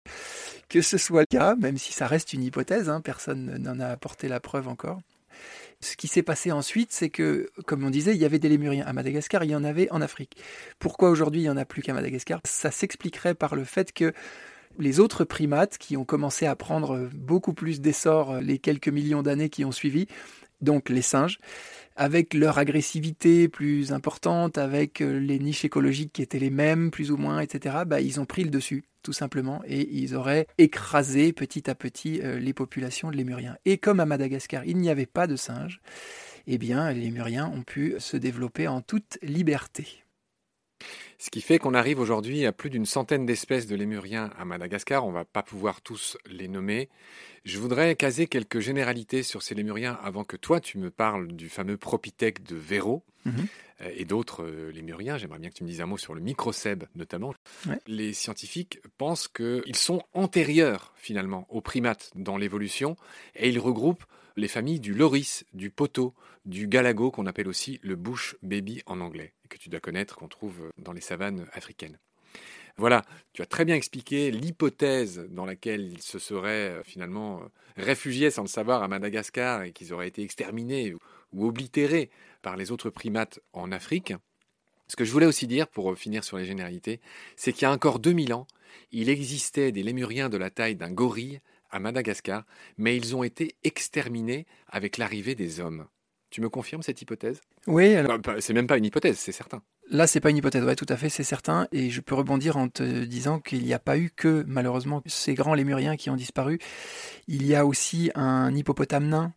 que 0.68 0.82
ce 0.82 0.98
soit 0.98 1.22
le 1.22 1.38
cas, 1.38 1.56
même 1.56 1.78
si 1.78 1.94
ça 1.94 2.06
reste 2.06 2.34
une 2.34 2.42
hypothèse, 2.42 2.90
hein, 2.90 3.00
personne 3.00 3.56
n'en 3.56 3.80
a 3.80 3.86
apporté 3.86 4.28
la 4.28 4.40
preuve 4.40 4.68
encore. 4.68 5.00
Ce 5.80 5.96
qui 5.96 6.06
s'est 6.06 6.22
passé 6.22 6.52
ensuite, 6.52 6.92
c'est 6.92 7.08
que, 7.08 7.48
comme 7.64 7.82
on 7.82 7.90
disait, 7.90 8.14
il 8.14 8.20
y 8.20 8.26
avait 8.26 8.38
des 8.38 8.50
lémuriens 8.50 8.84
à 8.86 8.92
Madagascar, 8.92 9.42
il 9.44 9.50
y 9.50 9.56
en 9.56 9.64
avait 9.64 9.90
en 9.90 10.02
Afrique. 10.02 10.36
Pourquoi 10.78 11.08
aujourd'hui 11.08 11.40
il 11.40 11.44
n'y 11.44 11.50
en 11.50 11.56
a 11.56 11.64
plus 11.64 11.80
qu'à 11.80 11.94
Madagascar? 11.94 12.40
Ça 12.44 12.70
s'expliquerait 12.70 13.34
par 13.34 13.56
le 13.56 13.64
fait 13.64 13.94
que 13.94 14.12
les 14.78 15.00
autres 15.00 15.24
primates 15.24 15.78
qui 15.78 15.96
ont 15.96 16.04
commencé 16.04 16.46
à 16.46 16.56
prendre 16.56 17.08
beaucoup 17.14 17.52
plus 17.52 17.80
d'essor 17.80 18.40
les 18.40 18.58
quelques 18.58 18.88
millions 18.88 19.22
d'années 19.22 19.50
qui 19.50 19.64
ont 19.64 19.72
suivi, 19.72 20.06
donc 20.60 20.88
les 20.88 21.02
singes, 21.02 21.38
avec 21.96 22.34
leur 22.34 22.58
agressivité 22.58 23.48
plus 23.48 23.92
importante, 23.92 24.58
avec 24.58 25.00
euh, 25.00 25.18
les 25.18 25.38
niches 25.38 25.64
écologiques 25.64 26.12
qui 26.12 26.22
étaient 26.22 26.38
les 26.38 26.50
mêmes, 26.50 26.90
plus 26.90 27.10
ou 27.10 27.16
moins, 27.16 27.40
etc., 27.40 27.78
bah, 27.86 28.00
ils 28.00 28.20
ont 28.20 28.24
pris 28.24 28.44
le 28.44 28.50
dessus, 28.50 28.84
tout 29.02 29.12
simplement, 29.12 29.62
et 29.66 29.88
ils 29.92 30.14
auraient 30.14 30.46
écrasé 30.58 31.32
petit 31.32 31.68
à 31.68 31.74
petit 31.74 32.20
euh, 32.22 32.38
les 32.38 32.54
populations 32.54 33.10
de 33.10 33.16
lémuriens. 33.16 33.56
Et 33.64 33.78
comme 33.78 34.00
à 34.00 34.06
Madagascar, 34.06 34.64
il 34.64 34.78
n'y 34.78 34.90
avait 34.90 35.06
pas 35.06 35.26
de 35.26 35.36
singes, 35.36 35.80
eh 36.46 36.58
bien, 36.58 36.90
les 36.92 37.00
lémuriens 37.00 37.50
ont 37.54 37.62
pu 37.62 37.94
se 37.98 38.16
développer 38.16 38.66
en 38.68 38.80
toute 38.80 39.18
liberté. 39.22 40.04
Ce 41.20 41.28
qui 41.28 41.42
fait 41.42 41.58
qu'on 41.58 41.74
arrive 41.74 42.00
aujourd'hui 42.00 42.46
à 42.46 42.52
plus 42.52 42.70
d'une 42.70 42.86
centaine 42.86 43.26
d'espèces 43.26 43.66
de 43.66 43.76
lémuriens 43.76 44.30
à 44.38 44.46
Madagascar. 44.46 45.06
On 45.06 45.12
va 45.12 45.26
pas 45.26 45.42
pouvoir 45.42 45.82
tous 45.82 46.16
les 46.24 46.48
nommer. 46.48 46.88
Je 47.44 47.58
voudrais 47.58 47.94
caser 47.94 48.26
quelques 48.26 48.60
généralités 48.60 49.22
sur 49.22 49.42
ces 49.42 49.54
lémuriens 49.54 49.98
avant 50.02 50.24
que 50.24 50.38
toi 50.38 50.60
tu 50.60 50.78
me 50.78 50.90
parles 50.90 51.28
du 51.28 51.50
fameux 51.50 51.76
propithèque 51.76 52.42
de 52.44 52.56
Véro 52.56 53.04
mhm. 53.26 53.46
Et 53.80 54.04
d'autres 54.04 54.44
euh, 54.44 54.70
lémuriens. 54.70 55.16
J'aimerais 55.16 55.38
bien 55.38 55.50
que 55.50 55.54
tu 55.54 55.64
me 55.64 55.68
dises 55.68 55.80
un 55.80 55.86
mot 55.86 55.98
sur 55.98 56.14
le 56.14 56.20
microcèbe 56.20 56.84
notamment. 56.94 57.34
Les 57.86 58.12
scientifiques 58.12 58.80
pensent 58.98 59.28
qu'ils 59.28 59.76
sont 59.76 60.02
antérieurs 60.12 60.92
finalement 60.96 61.46
aux 61.48 61.60
primates 61.60 62.10
dans 62.14 62.36
l'évolution 62.36 62.96
et 63.34 63.48
ils 63.48 63.58
regroupent 63.58 64.04
les 64.36 64.48
familles 64.48 64.80
du 64.80 64.94
loris, 64.94 65.44
du 65.52 65.70
poteau, 65.70 66.14
du 66.44 66.66
galago 66.66 67.10
qu'on 67.10 67.26
appelle 67.26 67.48
aussi 67.48 67.78
le 67.82 67.96
bush 67.96 68.36
baby 68.42 68.82
en 68.86 69.00
anglais 69.00 69.34
que 69.48 69.58
tu 69.58 69.68
dois 69.68 69.80
connaître, 69.80 70.16
qu'on 70.16 70.28
trouve 70.28 70.70
dans 70.78 70.92
les 70.92 71.00
savanes 71.00 71.46
africaines. 71.52 71.98
Voilà, 72.76 73.02
tu 73.34 73.42
as 73.42 73.46
très 73.46 73.64
bien 73.64 73.74
expliqué 73.74 74.30
l'hypothèse 74.30 75.26
dans 75.28 75.44
laquelle 75.44 75.82
ils 75.82 76.00
se 76.00 76.18
seraient 76.18 76.70
euh, 76.70 76.82
finalement 76.82 77.40
euh, 77.40 77.44
réfugiés 77.76 78.30
sans 78.30 78.42
le 78.42 78.48
savoir 78.48 78.82
à 78.82 78.88
Madagascar 78.88 79.62
et 79.64 79.72
qu'ils 79.72 79.92
auraient 79.92 80.08
été 80.08 80.22
exterminés 80.22 80.94
ou 81.32 81.46
oblitérés 81.46 82.10
par 82.42 82.56
les 82.56 82.70
autres 82.70 82.90
primates 82.90 83.40
en 83.52 83.72
Afrique. 83.72 84.14
Ce 84.88 84.96
que 84.96 85.04
je 85.04 85.12
voulais 85.12 85.26
aussi 85.26 85.46
dire, 85.46 85.68
pour 85.68 85.96
finir 85.96 86.24
sur 86.24 86.36
les 86.36 86.44
généralités, 86.44 87.00
c'est 87.36 87.52
qu'il 87.52 87.62
y 87.62 87.64
a 87.66 87.72
encore 87.72 88.00
2000 88.00 88.34
ans, 88.34 88.46
il 88.90 89.08
existait 89.08 89.72
des 89.72 89.82
lémuriens 89.82 90.28
de 90.28 90.36
la 90.36 90.50
taille 90.50 90.76
d'un 90.76 90.90
gorille 90.90 91.40
à 91.70 91.78
Madagascar, 91.78 92.44
mais 92.76 92.96
ils 92.96 93.14
ont 93.14 93.22
été 93.22 93.54
exterminés 93.62 94.46
avec 94.68 94.98
l'arrivée 94.98 95.34
des 95.34 95.60
hommes. 95.60 95.86
Tu 96.30 96.40
me 96.40 96.48
confirmes 96.48 96.82
cette 96.82 97.02
hypothèse? 97.02 97.40
Oui. 97.66 97.94
Alors... 97.94 98.18
C'est 98.40 98.52
même 98.52 98.66
pas 98.66 98.78
une 98.78 98.84
hypothèse, 98.84 99.18
c'est 99.18 99.32
certain. 99.32 99.62
Là, 99.92 100.06
c'est 100.06 100.20
pas 100.20 100.30
une 100.30 100.36
hypothèse, 100.36 100.62
ouais, 100.62 100.76
tout 100.76 100.86
à 100.88 100.96
fait, 100.96 101.08
c'est 101.08 101.24
certain. 101.24 101.66
Et 101.72 101.90
je 101.90 102.00
peux 102.00 102.14
rebondir 102.14 102.56
en 102.56 102.68
te 102.68 103.04
disant 103.04 103.40
qu'il 103.40 103.64
n'y 103.64 103.74
a 103.74 103.80
pas 103.80 103.98
eu 103.98 104.10
que, 104.14 104.44
malheureusement, 104.46 105.02
ces 105.06 105.34
grands 105.34 105.54
lémuriens 105.54 105.96
qui 105.96 106.10
ont 106.10 106.16
disparu. 106.16 106.60
Il 107.26 107.44
y 107.44 107.56
a 107.56 107.66
aussi 107.66 108.12
un 108.14 108.54
hippopotame 108.54 109.08
nain. 109.08 109.32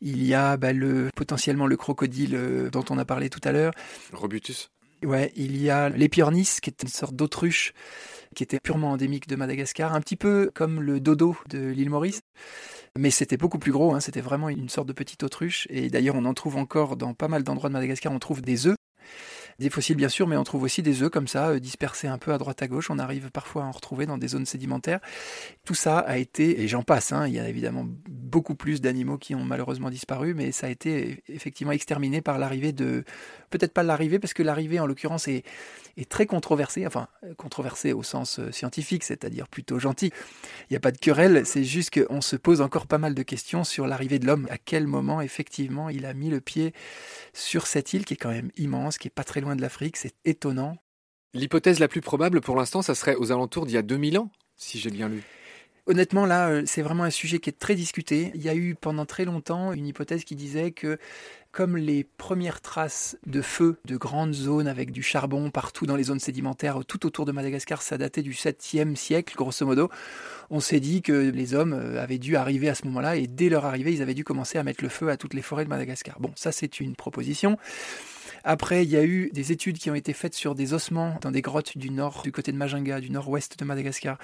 Il 0.00 0.24
y 0.24 0.34
a 0.34 0.56
bah, 0.56 0.72
le, 0.72 1.10
potentiellement 1.16 1.66
le 1.66 1.76
crocodile 1.76 2.36
euh, 2.36 2.70
dont 2.70 2.84
on 2.90 2.98
a 2.98 3.04
parlé 3.04 3.28
tout 3.28 3.40
à 3.42 3.50
l'heure. 3.50 3.72
Robutus. 4.12 4.70
Ouais, 5.02 5.32
il 5.34 5.60
y 5.60 5.68
a 5.68 5.88
l'épiornis, 5.88 6.58
qui 6.62 6.70
est 6.70 6.82
une 6.84 6.88
sorte 6.88 7.16
d'autruche 7.16 7.72
qui 8.36 8.44
était 8.44 8.60
purement 8.60 8.92
endémique 8.92 9.26
de 9.26 9.34
Madagascar, 9.34 9.94
un 9.94 10.00
petit 10.00 10.16
peu 10.16 10.52
comme 10.54 10.80
le 10.80 11.00
dodo 11.00 11.36
de 11.48 11.58
l'île 11.58 11.90
Maurice. 11.90 12.20
Mais 12.96 13.10
c'était 13.10 13.36
beaucoup 13.36 13.58
plus 13.58 13.72
gros, 13.72 13.94
hein, 13.94 14.00
c'était 14.00 14.20
vraiment 14.20 14.48
une 14.48 14.68
sorte 14.68 14.86
de 14.86 14.92
petite 14.92 15.24
autruche. 15.24 15.66
Et 15.70 15.88
d'ailleurs, 15.90 16.14
on 16.14 16.24
en 16.24 16.34
trouve 16.34 16.56
encore 16.56 16.96
dans 16.96 17.14
pas 17.14 17.26
mal 17.26 17.42
d'endroits 17.42 17.68
de 17.68 17.74
Madagascar, 17.74 18.12
on 18.12 18.20
trouve 18.20 18.42
des 18.42 18.68
œufs 18.68 18.76
des 19.58 19.70
fossiles 19.70 19.96
bien 19.96 20.08
sûr, 20.08 20.26
mais 20.26 20.36
on 20.36 20.44
trouve 20.44 20.62
aussi 20.62 20.82
des 20.82 21.02
œufs 21.02 21.10
comme 21.10 21.26
ça, 21.26 21.48
euh, 21.48 21.58
dispersés 21.58 22.06
un 22.06 22.18
peu 22.18 22.32
à 22.32 22.38
droite 22.38 22.62
à 22.62 22.68
gauche. 22.68 22.90
On 22.90 22.98
arrive 22.98 23.30
parfois 23.30 23.64
à 23.64 23.66
en 23.66 23.72
retrouver 23.72 24.06
dans 24.06 24.18
des 24.18 24.28
zones 24.28 24.46
sédimentaires. 24.46 25.00
Tout 25.64 25.74
ça 25.74 25.98
a 25.98 26.18
été, 26.18 26.62
et 26.62 26.68
j'en 26.68 26.82
passe, 26.82 27.12
hein, 27.12 27.26
il 27.26 27.34
y 27.34 27.40
a 27.40 27.48
évidemment 27.48 27.86
beaucoup 28.08 28.54
plus 28.54 28.80
d'animaux 28.80 29.18
qui 29.18 29.34
ont 29.34 29.44
malheureusement 29.44 29.90
disparu, 29.90 30.34
mais 30.34 30.52
ça 30.52 30.68
a 30.68 30.70
été 30.70 31.22
effectivement 31.28 31.72
exterminé 31.72 32.20
par 32.20 32.38
l'arrivée 32.38 32.72
de... 32.72 33.04
Peut-être 33.50 33.72
pas 33.72 33.82
l'arrivée, 33.82 34.18
parce 34.18 34.34
que 34.34 34.42
l'arrivée 34.42 34.78
en 34.78 34.86
l'occurrence 34.86 35.26
est, 35.26 35.42
est 35.96 36.08
très 36.08 36.26
controversée, 36.26 36.86
enfin 36.86 37.08
controversée 37.36 37.92
au 37.92 38.02
sens 38.02 38.38
euh, 38.38 38.52
scientifique, 38.52 39.04
c'est-à-dire 39.04 39.48
plutôt 39.48 39.78
gentil. 39.78 40.12
Il 40.68 40.72
n'y 40.72 40.76
a 40.76 40.80
pas 40.80 40.92
de 40.92 40.98
querelle, 40.98 41.44
c'est 41.46 41.64
juste 41.64 41.98
qu'on 41.98 42.20
se 42.20 42.36
pose 42.36 42.60
encore 42.60 42.86
pas 42.86 42.98
mal 42.98 43.14
de 43.14 43.22
questions 43.22 43.64
sur 43.64 43.86
l'arrivée 43.86 44.18
de 44.18 44.26
l'homme. 44.26 44.46
À 44.50 44.58
quel 44.58 44.86
moment 44.86 45.20
effectivement 45.20 45.88
il 45.88 46.06
a 46.06 46.14
mis 46.14 46.30
le 46.30 46.40
pied 46.40 46.72
sur 47.32 47.66
cette 47.66 47.92
île 47.92 48.04
qui 48.04 48.14
est 48.14 48.18
quand 48.18 48.30
même 48.30 48.50
immense, 48.56 48.98
qui 48.98 49.08
est 49.08 49.12
pas 49.12 49.24
très 49.24 49.40
loin 49.40 49.47
de 49.56 49.62
l'Afrique, 49.62 49.96
c'est 49.96 50.14
étonnant. 50.24 50.76
L'hypothèse 51.34 51.78
la 51.78 51.88
plus 51.88 52.00
probable 52.00 52.40
pour 52.40 52.56
l'instant, 52.56 52.82
ça 52.82 52.94
serait 52.94 53.16
aux 53.16 53.32
alentours 53.32 53.66
d'il 53.66 53.74
y 53.74 53.78
a 53.78 53.82
2000 53.82 54.18
ans, 54.18 54.30
si 54.56 54.78
j'ai 54.78 54.90
bien 54.90 55.08
lu. 55.08 55.22
Honnêtement, 55.88 56.26
là, 56.26 56.50
euh, 56.50 56.62
c'est 56.66 56.82
vraiment 56.82 57.04
un 57.04 57.10
sujet 57.10 57.38
qui 57.38 57.48
est 57.48 57.58
très 57.58 57.74
discuté. 57.74 58.30
Il 58.34 58.42
y 58.42 58.50
a 58.50 58.54
eu 58.54 58.74
pendant 58.74 59.06
très 59.06 59.24
longtemps 59.24 59.72
une 59.72 59.86
hypothèse 59.86 60.24
qui 60.24 60.36
disait 60.36 60.70
que 60.70 60.98
comme 61.50 61.78
les 61.78 62.04
premières 62.04 62.60
traces 62.60 63.16
de 63.26 63.40
feu 63.40 63.78
de 63.86 63.96
grandes 63.96 64.34
zones 64.34 64.68
avec 64.68 64.92
du 64.92 65.02
charbon 65.02 65.50
partout 65.50 65.86
dans 65.86 65.96
les 65.96 66.04
zones 66.04 66.20
sédimentaires 66.20 66.84
tout 66.86 67.06
autour 67.06 67.24
de 67.24 67.32
Madagascar, 67.32 67.80
ça 67.80 67.96
datait 67.96 68.20
du 68.20 68.32
7e 68.32 68.96
siècle, 68.96 69.34
grosso 69.34 69.64
modo, 69.64 69.88
on 70.50 70.60
s'est 70.60 70.80
dit 70.80 71.00
que 71.00 71.12
les 71.12 71.54
hommes 71.54 71.72
euh, 71.72 72.02
avaient 72.02 72.18
dû 72.18 72.36
arriver 72.36 72.68
à 72.68 72.74
ce 72.74 72.86
moment-là 72.86 73.16
et 73.16 73.26
dès 73.26 73.48
leur 73.48 73.64
arrivée, 73.64 73.94
ils 73.94 74.02
avaient 74.02 74.12
dû 74.12 74.24
commencer 74.24 74.58
à 74.58 74.64
mettre 74.64 74.84
le 74.84 74.90
feu 74.90 75.08
à 75.08 75.16
toutes 75.16 75.32
les 75.32 75.40
forêts 75.40 75.64
de 75.64 75.70
Madagascar. 75.70 76.20
Bon, 76.20 76.32
ça 76.36 76.52
c'est 76.52 76.80
une 76.80 76.96
proposition. 76.96 77.56
Après, 78.50 78.82
il 78.82 78.88
y 78.88 78.96
a 78.96 79.04
eu 79.04 79.28
des 79.34 79.52
études 79.52 79.76
qui 79.76 79.90
ont 79.90 79.94
été 79.94 80.14
faites 80.14 80.32
sur 80.32 80.54
des 80.54 80.72
ossements 80.72 81.18
dans 81.20 81.30
des 81.30 81.42
grottes 81.42 81.76
du 81.76 81.90
nord, 81.90 82.22
du 82.24 82.32
côté 82.32 82.50
de 82.50 82.56
Majinga, 82.56 82.98
du 82.98 83.10
nord-ouest 83.10 83.58
de 83.58 83.64
Madagascar, 83.66 84.16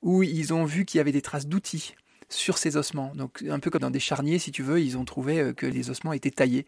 où 0.00 0.22
ils 0.22 0.54
ont 0.54 0.64
vu 0.64 0.86
qu'il 0.86 0.96
y 0.96 1.00
avait 1.02 1.12
des 1.12 1.20
traces 1.20 1.46
d'outils 1.46 1.94
sur 2.30 2.56
ces 2.56 2.78
ossements. 2.78 3.12
Donc 3.14 3.44
un 3.46 3.58
peu 3.58 3.68
comme 3.68 3.82
dans 3.82 3.90
des 3.90 4.00
charniers, 4.00 4.38
si 4.38 4.52
tu 4.52 4.62
veux, 4.62 4.80
ils 4.80 4.96
ont 4.96 5.04
trouvé 5.04 5.40
euh, 5.40 5.52
que 5.52 5.66
les 5.66 5.90
ossements 5.90 6.14
étaient 6.14 6.30
taillés. 6.30 6.64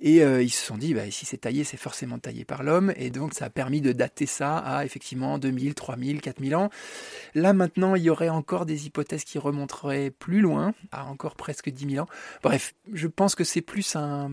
Et 0.00 0.22
euh, 0.22 0.42
ils 0.42 0.50
se 0.50 0.64
sont 0.64 0.78
dit, 0.78 0.94
bah, 0.94 1.10
si 1.10 1.26
c'est 1.26 1.36
taillé, 1.36 1.64
c'est 1.64 1.76
forcément 1.76 2.18
taillé 2.18 2.46
par 2.46 2.62
l'homme. 2.62 2.94
Et 2.96 3.10
donc 3.10 3.34
ça 3.34 3.44
a 3.44 3.50
permis 3.50 3.82
de 3.82 3.92
dater 3.92 4.24
ça 4.24 4.56
à 4.56 4.86
effectivement 4.86 5.38
2000, 5.38 5.74
3000, 5.74 6.22
4000 6.22 6.56
ans. 6.56 6.70
Là 7.34 7.52
maintenant, 7.52 7.94
il 7.94 8.04
y 8.04 8.10
aurait 8.10 8.30
encore 8.30 8.64
des 8.64 8.86
hypothèses 8.86 9.24
qui 9.24 9.38
remonteraient 9.38 10.10
plus 10.10 10.40
loin, 10.40 10.72
à 10.92 11.04
encore 11.04 11.36
presque 11.36 11.68
10 11.68 11.90
000 11.94 12.04
ans. 12.04 12.08
Bref, 12.42 12.74
je 12.90 13.06
pense 13.06 13.34
que 13.34 13.44
c'est 13.44 13.60
plus 13.60 13.96
un, 13.96 14.32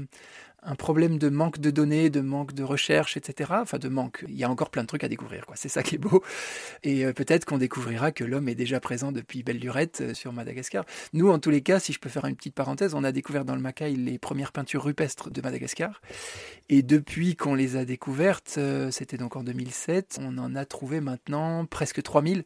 un 0.63 0.75
problème 0.75 1.18
de 1.18 1.30
manque 1.30 1.60
de 1.60 1.72
données, 1.72 2.10
de 2.10 2.22
manque 2.22 2.54
de 2.54 2.63
recherche, 2.63 3.18
etc. 3.18 3.51
Enfin, 3.62 3.78
de 3.78 3.89
manque. 3.89 4.25
Il 4.28 4.36
y 4.36 4.44
a 4.44 4.50
encore 4.50 4.70
plein 4.70 4.84
de 4.84 4.88
trucs 4.88 5.04
à 5.04 5.08
découvrir, 5.08 5.46
quoi. 5.46 5.56
C'est 5.56 5.70
ça 5.70 5.84
qui 5.84 5.96
est 5.96 6.00
beau. 6.00 6.24
Et 6.84 7.06
euh, 7.06 7.13
peut-être 7.13 7.46
qu'on 7.46 7.58
découvrira 7.58 8.12
que 8.12 8.24
l'homme 8.24 8.50
est 8.50 8.56
déjà 8.56 8.80
présent 8.80 9.12
depuis 9.12 9.44
belle 9.44 9.60
lurette 9.60 10.01
euh, 10.01 10.13
sur 10.13 10.34
Madagascar. 10.34 10.86
Nous, 11.13 11.30
en 11.30 11.39
tous 11.39 11.50
les 11.50 11.62
cas, 11.62 11.80
si 11.80 11.94
je 11.94 12.00
peux 12.00 12.10
faire 12.10 12.25
une 12.25 12.36
petite 12.36 12.56
parenthèse, 12.56 12.94
on 12.94 13.04
a 13.04 13.12
découvert 13.12 13.46
dans 13.46 13.56
le 13.56 13.62
Macaï 13.62 13.96
les 13.96 14.20
premières 14.20 14.51
peintures 14.51 14.84
rupestres 14.84 15.32
de 15.32 15.42
Madagascar. 15.42 16.01
Et 16.68 16.84
depuis 16.84 17.36
qu'on 17.36 17.56
les 17.56 17.75
a 17.75 17.86
découvertes, 17.86 18.56
euh, 18.58 18.92
c'était 18.92 19.18
donc 19.18 19.36
en 19.36 19.44
2007, 19.44 20.20
on 20.22 20.38
en 20.38 20.56
a 20.56 20.66
trouvé 20.66 21.00
maintenant 21.01 21.66
presque 21.66 22.01
3000 22.01 22.44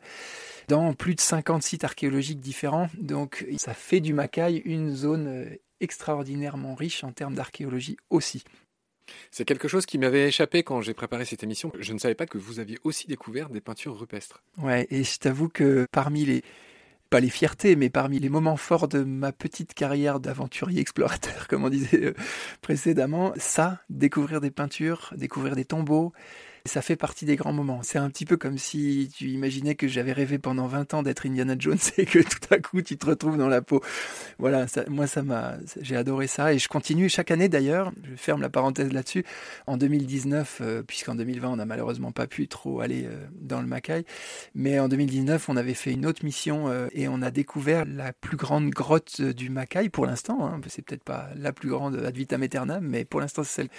dans 0.68 0.94
plus 0.94 1.16
de 1.16 1.22
50 1.22 1.64
sites 1.64 1.84
archéologiques 1.84 2.40
différents. 2.40 2.90
Donc, 2.98 3.46
ça 3.58 3.74
fait 3.74 4.00
du 4.00 4.14
Macaï 4.14 4.58
une 4.66 4.94
zone 4.94 5.58
extraordinairement 5.80 6.76
riche 6.76 7.04
en 7.04 7.12
termes 7.12 7.36
d'archéologie 7.36 7.98
aussi. 8.10 8.44
C'est 9.32 9.46
quelque 9.46 9.68
chose 9.68 9.86
qui 9.86 9.98
m'avait 9.98 10.28
échappé 10.28 10.64
quand 10.64 10.82
j'ai 10.82 10.94
préparé 10.94 11.26
cette 11.26 11.44
émission. 11.44 11.72
Je 11.80 11.94
ne 11.94 12.00
savais 12.00 12.16
pas 12.16 12.26
que 12.26 12.38
vous 12.38 12.60
aviez 12.60 12.80
aussi 12.84 13.08
découvert 13.08 13.50
des 13.50 13.62
peintures 13.62 14.00
rupestres. 14.00 14.44
Ouais, 14.58 14.88
et 14.90 15.04
je 15.04 15.20
t'avoue 15.20 15.50
que 15.50 15.86
parmi 15.92 16.26
les 16.26 16.44
pas 17.10 17.20
les 17.20 17.30
fiertés, 17.30 17.76
mais 17.76 17.92
parmi 17.92 18.18
les 18.18 18.30
moments 18.30 18.58
forts 18.58 18.88
de 18.88 19.04
ma 19.04 19.32
petite 19.32 19.76
carrière 19.76 20.20
d'aventurier 20.20 20.82
explorateur, 20.82 21.48
comme 21.50 21.64
on 21.64 21.70
disait 21.70 22.06
euh, 22.06 22.14
précédemment, 22.62 23.34
ça, 23.38 23.84
découvrir 23.92 24.42
des 24.42 24.50
peintures, 24.50 25.14
découvrir 25.16 25.56
des 25.56 25.64
tombeaux, 25.64 26.12
ça 26.66 26.82
fait 26.82 26.96
partie 26.96 27.26
des 27.26 27.36
grands 27.36 27.52
moments. 27.52 27.82
C'est 27.84 27.98
un 27.98 28.10
petit 28.10 28.26
peu 28.26 28.38
comme 28.38 28.58
si 28.58 29.12
tu 29.14 29.28
imaginais 29.28 29.76
que 29.76 29.90
j'avais 29.90 30.14
rêvé 30.14 30.40
pendant 30.40 30.66
20 30.66 30.94
ans 30.94 31.04
d'être 31.04 31.26
Indiana 31.26 31.56
Jones 31.60 31.78
et 31.98 32.06
que 32.06 32.20
tout 32.20 32.54
à 32.54 32.60
coup 32.60 32.82
tu 32.82 32.98
te 32.98 33.06
retrouves 33.06 33.38
dans 33.38 33.50
la 33.50 33.62
peau. 33.62 33.82
Voilà, 34.40 34.66
moi 34.88 35.06
ça 35.06 35.24
m'a, 35.24 35.56
j'ai 35.82 35.98
adoré 35.98 36.28
ça 36.28 36.54
et 36.54 36.60
je 36.60 36.70
continue 36.70 37.10
chaque 37.10 37.32
année 37.32 37.50
d'ailleurs. 37.50 37.92
Je 38.10 38.16
ferme 38.16 38.42
la 38.42 38.50
parenthèse 38.50 38.94
là-dessus. 38.94 39.26
En 39.68 39.76
2019, 39.76 40.60
euh, 40.62 40.84
puisqu'en 40.84 41.16
2020 41.16 41.50
on 41.50 41.56
n'a 41.58 41.66
malheureusement 41.66 42.14
pas 42.14 42.28
pu 42.28 42.48
trop 42.48 42.80
aller 42.80 43.04
euh, 43.06 43.26
dans 43.42 43.60
le 43.60 43.68
Macaï, 43.68 44.06
mais 44.56 44.80
en 44.80 44.88
2019 44.88 45.50
on 45.50 45.58
avait 45.58 45.74
fait 45.74 45.92
une 45.92 46.06
autre 46.06 46.24
mission 46.24 46.70
euh, 46.70 46.88
et 46.94 47.10
on 47.10 47.22
a 47.22 47.30
découvert 47.30 47.84
la 47.86 48.14
plus 48.14 48.38
grande 48.38 48.70
grotte 48.70 49.22
du 49.22 49.50
Macaï 49.50 49.90
pour 49.90 50.06
l'instant. 50.06 50.46
Hein. 50.46 50.62
C'est 50.68 50.82
peut-être 50.82 51.04
pas 51.04 51.28
la 51.36 51.52
plus 51.52 51.70
grande 51.70 51.98
ad 51.98 52.16
vitam 52.16 52.42
aeternam, 52.42 52.88
mais 52.88 53.04
pour 53.04 53.20
l'instant 53.20 53.44
c'est 53.44 53.64
celle 53.64 53.70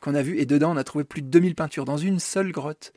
qu'on 0.00 0.16
a 0.16 0.22
vue. 0.22 0.38
Et 0.38 0.46
dedans 0.46 0.72
on 0.72 0.76
a 0.76 0.82
trouvé 0.82 1.04
plus 1.04 1.22
de 1.22 1.28
2000 1.28 1.54
peintures 1.54 1.84
dans 1.84 1.96
une 1.96 2.18
seule 2.32 2.52
grotte. 2.52 2.92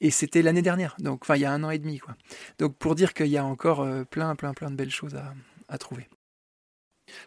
Et 0.00 0.10
c'était 0.10 0.42
l'année 0.42 0.62
dernière, 0.62 0.96
donc 0.98 1.22
enfin 1.22 1.36
il 1.36 1.42
y 1.42 1.44
a 1.44 1.52
un 1.52 1.62
an 1.62 1.70
et 1.70 1.78
demi. 1.78 1.98
Quoi. 1.98 2.16
Donc 2.58 2.76
pour 2.76 2.94
dire 2.94 3.14
qu'il 3.14 3.28
y 3.28 3.38
a 3.38 3.44
encore 3.44 3.80
euh, 3.80 4.04
plein, 4.04 4.34
plein, 4.34 4.54
plein 4.54 4.70
de 4.70 4.76
belles 4.76 4.90
choses 4.90 5.14
à, 5.14 5.34
à 5.68 5.78
trouver. 5.78 6.08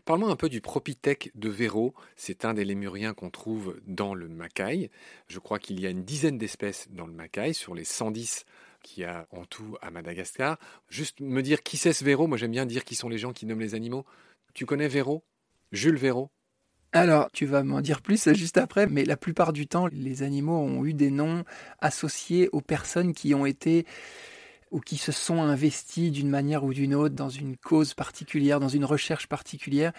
Parlons 0.03 0.29
un 0.29 0.35
peu 0.35 0.49
du 0.49 0.61
Propithèque 0.61 1.31
de 1.35 1.49
Véro. 1.49 1.93
C'est 2.15 2.45
un 2.45 2.53
des 2.53 2.65
lémuriens 2.65 3.13
qu'on 3.13 3.29
trouve 3.29 3.79
dans 3.85 4.13
le 4.13 4.27
Macaï. 4.27 4.89
Je 5.27 5.39
crois 5.39 5.59
qu'il 5.59 5.79
y 5.79 5.85
a 5.85 5.89
une 5.89 6.03
dizaine 6.03 6.37
d'espèces 6.37 6.87
dans 6.89 7.07
le 7.07 7.13
Macaï 7.13 7.53
sur 7.53 7.75
les 7.75 7.83
110 7.83 8.45
qu'il 8.81 9.03
y 9.03 9.05
a 9.05 9.27
en 9.31 9.45
tout 9.45 9.77
à 9.81 9.91
Madagascar. 9.91 10.57
Juste 10.89 11.19
me 11.19 11.41
dire 11.41 11.63
qui 11.63 11.77
c'est 11.77 11.93
ce 11.93 12.03
Véro. 12.03 12.27
Moi 12.27 12.37
j'aime 12.37 12.51
bien 12.51 12.65
dire 12.65 12.83
qui 12.83 12.95
sont 12.95 13.09
les 13.09 13.17
gens 13.17 13.33
qui 13.33 13.45
nomment 13.45 13.61
les 13.61 13.75
animaux. 13.75 14.05
Tu 14.53 14.65
connais 14.65 14.87
Véro? 14.87 15.23
Jules 15.71 15.97
Véro? 15.97 16.31
Alors, 16.95 17.29
tu 17.33 17.45
vas 17.45 17.61
m'en 17.61 17.81
dire 17.81 18.01
plus 18.01 18.31
juste 18.33 18.57
après, 18.57 18.87
mais 18.87 19.03
la 19.03 19.17
plupart 19.17 19.51
du 19.51 19.67
temps, 19.67 19.87
les 19.87 20.23
animaux 20.23 20.57
ont 20.57 20.85
eu 20.85 20.93
des 20.93 21.11
noms 21.11 21.43
associés 21.79 22.47
aux 22.53 22.61
personnes 22.61 23.13
qui 23.13 23.35
ont 23.35 23.45
été 23.45 23.85
ou 24.71 24.79
qui 24.79 24.95
se 24.95 25.11
sont 25.11 25.41
investis 25.41 26.09
d'une 26.09 26.29
manière 26.29 26.63
ou 26.63 26.73
d'une 26.73 26.95
autre 26.95 27.13
dans 27.13 27.27
une 27.27 27.57
cause 27.57 27.93
particulière, 27.93 28.61
dans 28.61 28.69
une 28.69 28.85
recherche 28.85 29.27
particulière. 29.27 29.91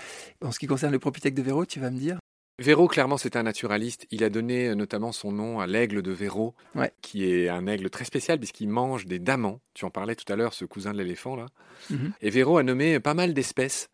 En 0.43 0.53
ce 0.53 0.59
qui 0.59 0.67
concerne 0.67 0.93
le 0.93 0.99
propithèque 0.99 1.35
de 1.35 1.43
Véro, 1.43 1.67
tu 1.67 1.81
vas 1.81 1.91
me 1.91 1.99
dire? 1.99 2.19
Véro, 2.59 2.89
clairement, 2.89 3.19
c'est 3.19 3.37
un 3.37 3.43
naturaliste. 3.43 4.07
Il 4.11 4.25
a 4.25 4.31
donné 4.31 4.69
euh, 4.69 4.75
notamment 4.75 5.13
son 5.13 5.33
nom 5.33 5.61
à 5.61 5.67
l'aigle 5.67 6.01
de 6.01 6.13
Véro, 6.13 6.55
qui 7.03 7.31
est 7.31 7.51
un 7.51 7.67
aigle 7.67 7.91
très 7.91 8.07
spécial 8.07 8.39
puisqu'il 8.39 8.71
mange 8.71 9.05
des 9.05 9.19
damans. 9.19 9.61
Tu 9.75 9.85
en 9.85 9.91
parlais 9.91 10.15
tout 10.15 10.33
à 10.33 10.37
l'heure, 10.37 10.55
ce 10.55 10.65
cousin 10.65 10.93
de 10.93 10.99
l'éléphant 10.99 11.37
là. 11.37 11.47
Mhm. 11.91 12.13
Et 12.23 12.31
Véro 12.31 12.57
a 12.57 12.63
nommé 12.63 12.99
pas 13.01 13.13
mal 13.13 13.35
d'espèces 13.35 13.91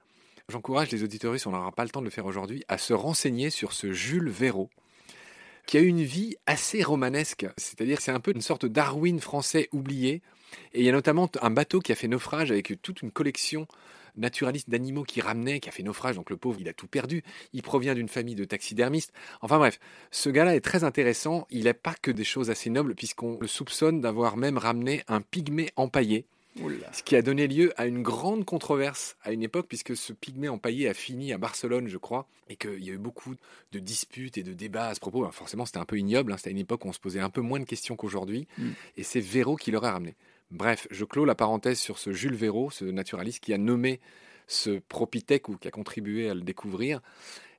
J'encourage 0.53 0.91
les 0.91 1.03
auditoristes, 1.03 1.47
on 1.47 1.53
n'aura 1.53 1.73
pas 1.73 1.83
le 1.83 1.89
temps 1.89 2.01
de 2.01 2.05
le 2.05 2.11
faire 2.11 2.27
aujourd'hui, 2.27 2.63
à 2.69 2.77
se 2.77 2.93
renseigner 2.93 3.49
sur 3.49 3.73
ce 3.73 3.91
Jules 3.91 4.29
Véraud, 4.29 4.69
qui 5.65 5.79
a 5.79 5.81
eu 5.81 5.87
une 5.87 6.03
vie 6.03 6.37
assez 6.45 6.83
romanesque. 6.83 7.47
C'est-à-dire 7.57 8.03
c'est 8.03 8.11
un 8.11 8.21
peu 8.21 8.33
une 8.35 8.43
sorte 8.43 8.67
Darwin 8.67 9.19
français 9.19 9.71
oublié. 9.73 10.21
Et 10.75 10.81
il 10.81 10.85
y 10.85 10.91
a 10.91 10.93
notamment 10.93 11.31
un 11.41 11.49
bateau 11.49 11.81
qui 11.81 11.91
a 11.91 11.95
fait 11.95 12.07
naufrage 12.07 12.51
avec 12.51 12.83
toute 12.83 13.01
une 13.01 13.11
collection 13.11 13.67
naturaliste 14.19 14.69
d'animaux 14.69 15.05
qui 15.05 15.23
ramenait, 15.23 15.59
qui 15.59 15.71
a 15.71 15.73
fait 15.73 15.83
naufrage, 15.83 16.17
donc 16.17 16.29
le 16.29 16.37
pauvre, 16.37 16.59
il 16.61 16.69
a 16.69 16.75
tout 16.75 16.87
perdu. 16.87 17.23
Il 17.55 17.63
provient 17.63 17.95
d'une 17.95 18.11
famille 18.11 18.35
de 18.35 18.45
taxidermistes. 18.45 19.15
Enfin 19.41 19.57
bref, 19.57 19.81
ce 20.11 20.29
gars-là 20.29 20.55
est 20.55 20.61
très 20.61 20.85
intéressant. 20.85 21.47
Il 21.49 21.65
n'a 21.65 21.73
pas 21.73 21.95
que 22.03 22.11
des 22.11 22.25
choses 22.25 22.51
assez 22.51 22.69
nobles, 22.69 22.95
puisqu'on 22.95 23.39
le 23.41 23.47
soupçonne 23.47 24.03
d'avoir 24.03 24.37
même 24.37 24.59
ramené 24.59 25.03
un 25.09 25.23
pygmée 25.23 25.71
empaillé 25.77 26.27
ce 26.93 27.03
qui 27.03 27.17
a 27.17 27.23
donné 27.23 27.47
lieu 27.47 27.73
à 27.77 27.87
une 27.87 28.03
grande 28.03 28.45
controverse 28.45 29.17
à 29.23 29.33
une 29.33 29.43
époque, 29.43 29.67
puisque 29.69 29.97
ce 29.97 30.13
pygmée 30.13 30.49
empaillé 30.49 30.89
a 30.89 30.95
fini 30.95 31.33
à 31.33 31.39
Barcelone, 31.39 31.89
je 31.89 31.97
crois, 31.97 32.27
et 32.49 32.57
qu'il 32.57 32.85
y 32.85 32.91
a 32.91 32.95
eu 32.95 32.99
beaucoup 32.99 33.35
de 33.73 33.79
disputes 33.79 34.39
et 34.39 34.43
de 34.43 34.53
débats 34.53 34.89
à 34.89 34.95
ce 34.95 35.01
propos. 35.01 35.29
forcément, 35.33 35.65
c'était 35.65 35.79
un 35.79 35.85
peu 35.85 35.99
ignoble, 35.99 36.33
hein. 36.33 36.37
c'était 36.37 36.51
une 36.51 36.59
époque 36.59 36.85
où 36.85 36.89
on 36.89 36.93
se 36.93 37.01
posait 37.01 37.21
un 37.21 37.31
peu 37.31 37.41
moins 37.41 37.61
de 37.61 37.65
questions 37.65 37.97
qu'aujourd'hui, 37.97 38.47
mm. 38.59 38.71
et 38.97 39.03
c'est 39.03 39.21
Véro 39.21 39.57
qui 39.57 39.71
l'aurait 39.71 39.91
ramené. 39.91 40.15
Bref, 40.51 40.87
je 40.91 41.05
clôt 41.05 41.25
la 41.25 41.35
parenthèse 41.35 41.79
sur 41.79 41.99
ce 41.99 42.13
Jules 42.13 42.35
Véro, 42.35 42.71
ce 42.71 42.85
naturaliste 42.85 43.43
qui 43.43 43.55
a 43.55 43.59
nommé 43.59 44.01
ce 44.47 44.79
propithèque 44.89 45.49
ou 45.49 45.57
qui 45.57 45.69
a 45.69 45.71
contribué 45.71 46.29
à 46.29 46.35
le 46.35 46.43
découvrir. 46.43 47.01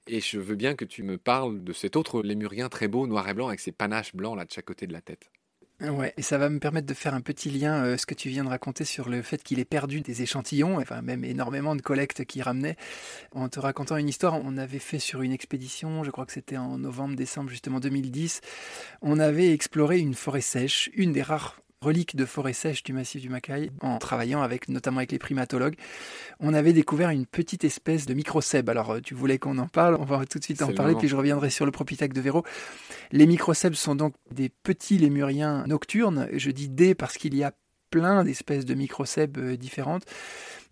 Et 0.05 0.19
je 0.19 0.37
veux 0.37 0.55
bien 0.55 0.75
que 0.75 0.85
tu 0.85 1.01
me 1.01 1.17
parles 1.17 1.63
de 1.63 1.73
cet 1.73 1.95
autre 1.95 2.21
lémurien 2.21 2.69
très 2.69 2.87
beau, 2.87 3.07
noir 3.07 3.27
et 3.27 3.33
blanc, 3.33 3.47
avec 3.47 3.61
ses 3.61 3.71
panaches 3.71 4.15
blancs 4.15 4.37
là 4.37 4.45
de 4.45 4.51
chaque 4.51 4.65
côté 4.65 4.85
de 4.85 4.93
la 4.93 5.01
tête. 5.01 5.31
Ouais, 5.83 6.13
et 6.15 6.21
ça 6.21 6.37
va 6.37 6.47
me 6.47 6.59
permettre 6.59 6.87
de 6.87 6.93
faire 6.93 7.13
un 7.13 7.19
petit 7.19 7.49
lien, 7.49 7.83
euh, 7.83 7.97
ce 7.97 8.05
que 8.05 8.13
tu 8.13 8.29
viens 8.29 8.45
de 8.45 8.49
raconter 8.49 8.85
sur 8.85 9.09
le 9.09 9.21
fait 9.21 9.43
qu'il 9.43 9.59
ait 9.59 9.65
perdu 9.65 9.99
des 9.99 10.21
échantillons, 10.21 10.79
enfin 10.79 11.01
même 11.01 11.25
énormément 11.25 11.75
de 11.75 11.81
collectes 11.81 12.23
qu'il 12.23 12.41
ramenait. 12.41 12.77
En 13.33 13.49
te 13.49 13.59
racontant 13.59 13.97
une 13.97 14.07
histoire, 14.07 14.39
on 14.45 14.55
avait 14.55 14.79
fait 14.79 14.99
sur 14.99 15.23
une 15.23 15.33
expédition, 15.33 16.05
je 16.05 16.11
crois 16.11 16.25
que 16.25 16.31
c'était 16.31 16.55
en 16.55 16.77
novembre-décembre 16.77 17.49
justement 17.49 17.81
2010, 17.81 18.39
on 19.01 19.19
avait 19.19 19.51
exploré 19.51 19.99
une 19.99 20.13
forêt 20.13 20.39
sèche, 20.39 20.89
une 20.93 21.11
des 21.11 21.21
rares 21.21 21.62
reliques 21.83 22.15
de 22.15 22.25
forêt 22.25 22.53
sèche 22.53 22.83
du 22.83 22.93
massif 22.93 23.21
du 23.21 23.29
Macaï, 23.29 23.69
en 23.81 23.97
travaillant 23.97 24.41
avec, 24.41 24.69
notamment 24.69 24.97
avec 24.97 25.11
les 25.11 25.19
primatologues, 25.19 25.75
on 26.39 26.53
avait 26.53 26.73
découvert 26.73 27.09
une 27.09 27.25
petite 27.25 27.63
espèce 27.63 28.05
de 28.05 28.13
microcèbe. 28.13 28.69
Alors, 28.69 28.91
euh, 28.91 28.99
tu 29.01 29.13
voulais 29.13 29.37
qu'on 29.37 29.57
en 29.57 29.67
parle, 29.67 29.95
on 29.99 30.05
va 30.05 30.25
tout 30.25 30.39
de 30.39 30.43
suite 30.43 30.61
en 30.61 30.73
parler, 30.73 30.95
puis 30.95 31.07
je 31.07 31.15
reviendrai 31.15 31.49
sur 31.49 31.65
le 31.65 31.71
propithèque 31.71 32.13
de 32.13 32.21
Véro. 32.21 32.43
Les 33.11 33.27
microcèbes 33.27 33.75
sont 33.75 33.95
donc 33.95 34.15
des 34.31 34.49
petits 34.49 34.97
lémuriens 34.97 35.65
nocturnes. 35.67 36.27
Je 36.33 36.51
dis 36.51 36.69
des 36.69 36.95
parce 36.95 37.17
qu'il 37.17 37.35
y 37.35 37.43
a 37.43 37.53
plein 37.89 38.23
d'espèces 38.23 38.65
de 38.65 38.73
microcèbes 38.73 39.37
euh, 39.37 39.55
différentes. 39.55 40.03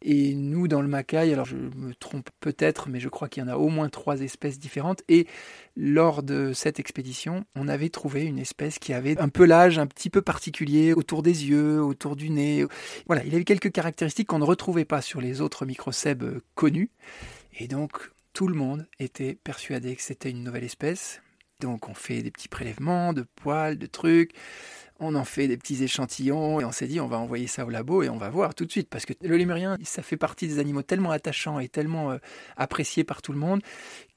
Et 0.04 0.34
nous, 0.34 0.68
dans 0.68 0.82
le 0.82 0.88
Macaï, 0.88 1.32
alors 1.32 1.46
je 1.46 1.56
me 1.56 1.94
trompe 1.94 2.30
peut-être, 2.40 2.90
mais 2.90 3.00
je 3.00 3.10
crois 3.10 3.30
qu'il 3.30 3.44
y 3.44 3.46
en 3.46 3.50
a 3.50 3.56
au 3.56 3.70
moins 3.70 3.90
trois 3.90 4.22
espèces 4.22 4.58
différentes. 4.58 5.04
Et 5.10 5.28
lors 5.78 6.24
de 6.24 6.54
cette 6.54 6.80
expédition, 6.80 7.46
on 7.56 7.68
avait 7.68 7.90
trouvé 7.90 8.24
une 8.24 8.40
espèce 8.40 8.80
qui 8.80 8.94
avait 8.94 9.20
un 9.20 9.30
pelage 9.30 9.78
un 9.78 9.88
petit 9.88 10.10
peu 10.10 10.22
particulier 10.22 10.94
autour 10.94 11.22
des 11.22 11.48
yeux, 11.48 11.84
autour 11.84 12.16
du 12.16 12.32
nez. 12.32 12.66
Voilà, 13.06 13.24
il 13.24 13.36
avait 13.36 13.44
quelques 13.44 13.72
caractéristiques 13.72 14.28
qu'on 14.28 14.40
ne 14.40 14.44
retrouvait 14.44 14.86
pas 14.86 15.02
sur 15.02 15.22
les 15.22 15.40
autres 15.40 15.66
microcèbes 15.66 16.40
connus. 16.56 16.90
Et 17.60 17.68
donc, 17.68 18.12
tout 18.34 18.48
le 18.48 18.56
monde 18.56 18.88
était 19.00 19.36
persuadé 19.36 19.96
que 19.96 20.02
c'était 20.02 20.32
une 20.32 20.44
nouvelle 20.44 20.64
espèce. 20.64 21.22
Donc, 21.60 21.90
on 21.90 21.94
fait 21.94 22.24
des 22.24 22.32
petits 22.32 22.48
prélèvements 22.48 23.14
de 23.14 23.24
poils, 23.36 23.78
de 23.78 23.86
trucs 23.86 24.34
on 25.02 25.16
en 25.16 25.26
fait 25.26 25.48
des 25.48 25.58
petits 25.58 25.84
échantillons 25.84 26.62
et 26.62 26.66
on 26.66 26.72
s'est 26.72 26.88
dit 26.88 27.02
on 27.02 27.08
va 27.08 27.18
envoyer 27.18 27.48
ça 27.48 27.66
au 27.66 27.70
labo 27.70 28.04
et 28.04 28.10
on 28.10 28.18
va 28.18 28.30
voir 28.30 28.56
tout 28.56 28.66
de 28.66 28.72
suite 28.72 28.88
parce 28.88 29.06
que 29.06 29.14
le 29.22 29.36
lémurien 29.36 29.78
ça 29.84 30.04
fait 30.04 30.16
partie 30.16 30.48
des 30.48 30.60
animaux 30.60 30.84
tellement 30.84 31.12
attachants 31.12 31.60
et 31.60 31.68
tellement 31.68 32.12
euh, 32.12 32.18
appréciés 32.56 33.04
par 33.04 33.22
tout 33.22 33.34
le 33.34 33.40
monde 33.40 33.62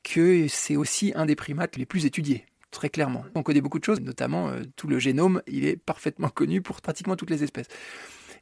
que 0.03 0.47
c'est 0.49 0.77
aussi 0.77 1.13
un 1.17 1.27
des 1.27 1.35
primates 1.35 1.77
les 1.77 1.87
plus 1.87 2.07
étudiés 2.07 2.45
très 2.71 2.91
clairement. 2.91 3.25
On 3.37 3.45
connaît 3.45 3.61
beaucoup 3.61 3.79
de 3.79 3.85
choses, 3.85 4.01
notamment 4.01 4.49
euh, 4.49 4.63
tout 4.75 4.89
le 4.89 4.99
génome, 4.99 5.41
il 5.47 5.65
est 5.65 5.77
parfaitement 5.77 6.29
connu 6.35 6.61
pour 6.61 6.83
pratiquement 6.83 7.17
toutes 7.17 7.31
les 7.31 7.43
espèces. 7.45 7.69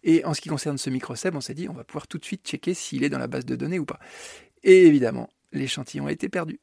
Et 0.04 0.24
en 0.24 0.34
ce 0.34 0.40
qui 0.40 0.48
concerne 0.48 0.78
ce 0.78 0.90
microcèbe, 0.90 1.36
on 1.36 1.40
s'est 1.40 1.54
dit 1.54 1.68
on 1.68 1.74
va 1.74 1.84
pouvoir 1.84 2.08
tout 2.08 2.18
de 2.18 2.24
suite 2.24 2.44
checker 2.44 2.74
s'il 2.74 3.04
est 3.04 3.10
dans 3.10 3.18
la 3.18 3.28
base 3.28 3.44
de 3.44 3.54
données 3.54 3.78
ou 3.78 3.84
pas. 3.84 4.00
Et 4.64 4.86
évidemment, 4.86 5.28
l'échantillon 5.52 6.06
a 6.06 6.12
été 6.12 6.28
perdu. 6.28 6.58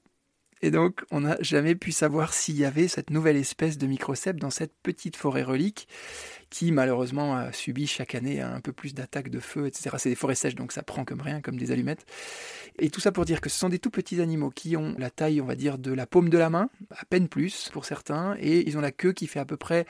Et 0.61 0.71
donc, 0.71 1.05
on 1.11 1.21
n'a 1.21 1.37
jamais 1.39 1.75
pu 1.75 1.91
savoir 1.91 2.33
s'il 2.33 2.57
y 2.57 2.65
avait 2.65 2.87
cette 2.87 3.11
nouvelle 3.11 3.37
espèce 3.37 3.77
de 3.77 3.87
microcèpe 3.87 4.39
dans 4.39 4.49
cette 4.49 4.73
petite 4.83 5.15
forêt 5.15 5.43
relique 5.43 5.87
qui, 6.49 6.71
malheureusement, 6.71 7.35
a 7.35 7.53
subi 7.53 7.87
chaque 7.87 8.15
année 8.15 8.41
un 8.41 8.59
peu 8.59 8.73
plus 8.73 8.93
d'attaques 8.93 9.29
de 9.29 9.39
feu, 9.39 9.67
etc. 9.67 9.95
C'est 9.97 10.09
des 10.09 10.15
forêts 10.15 10.35
sèches, 10.35 10.55
donc 10.55 10.71
ça 10.71 10.83
prend 10.83 11.05
comme 11.05 11.21
rien, 11.21 11.41
comme 11.41 11.57
des 11.57 11.71
allumettes. 11.71 12.05
Et 12.77 12.89
tout 12.89 12.99
ça 12.99 13.11
pour 13.11 13.25
dire 13.25 13.39
que 13.39 13.49
ce 13.49 13.57
sont 13.57 13.69
des 13.69 13.79
tout 13.79 13.91
petits 13.91 14.19
animaux 14.19 14.49
qui 14.49 14.75
ont 14.75 14.95
la 14.97 15.09
taille, 15.09 15.39
on 15.41 15.45
va 15.45 15.55
dire, 15.55 15.77
de 15.77 15.93
la 15.93 16.05
paume 16.05 16.29
de 16.29 16.37
la 16.37 16.49
main, 16.49 16.69
à 16.91 17.05
peine 17.05 17.29
plus 17.29 17.69
pour 17.71 17.85
certains, 17.85 18.35
et 18.39 18.67
ils 18.67 18.77
ont 18.77 18.81
la 18.81 18.91
queue 18.91 19.13
qui 19.13 19.27
fait 19.27 19.39
à 19.39 19.45
peu 19.45 19.57
près 19.57 19.85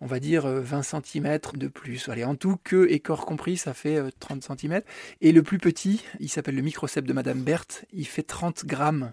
on 0.00 0.06
va 0.06 0.20
dire 0.20 0.46
20 0.46 0.82
cm 0.82 1.38
de 1.54 1.66
plus. 1.66 2.08
Allez, 2.08 2.22
en 2.22 2.36
tout, 2.36 2.56
queue 2.62 2.86
et 2.88 3.00
corps 3.00 3.26
compris, 3.26 3.56
ça 3.56 3.74
fait 3.74 4.00
30 4.20 4.44
cm. 4.44 4.82
Et 5.20 5.32
le 5.32 5.42
plus 5.42 5.58
petit, 5.58 6.04
il 6.20 6.28
s'appelle 6.28 6.54
le 6.54 6.62
microcèpe 6.62 7.04
de 7.04 7.12
Madame 7.12 7.42
Berthe, 7.42 7.84
il 7.92 8.06
fait 8.06 8.22
30 8.22 8.64
grammes 8.64 9.12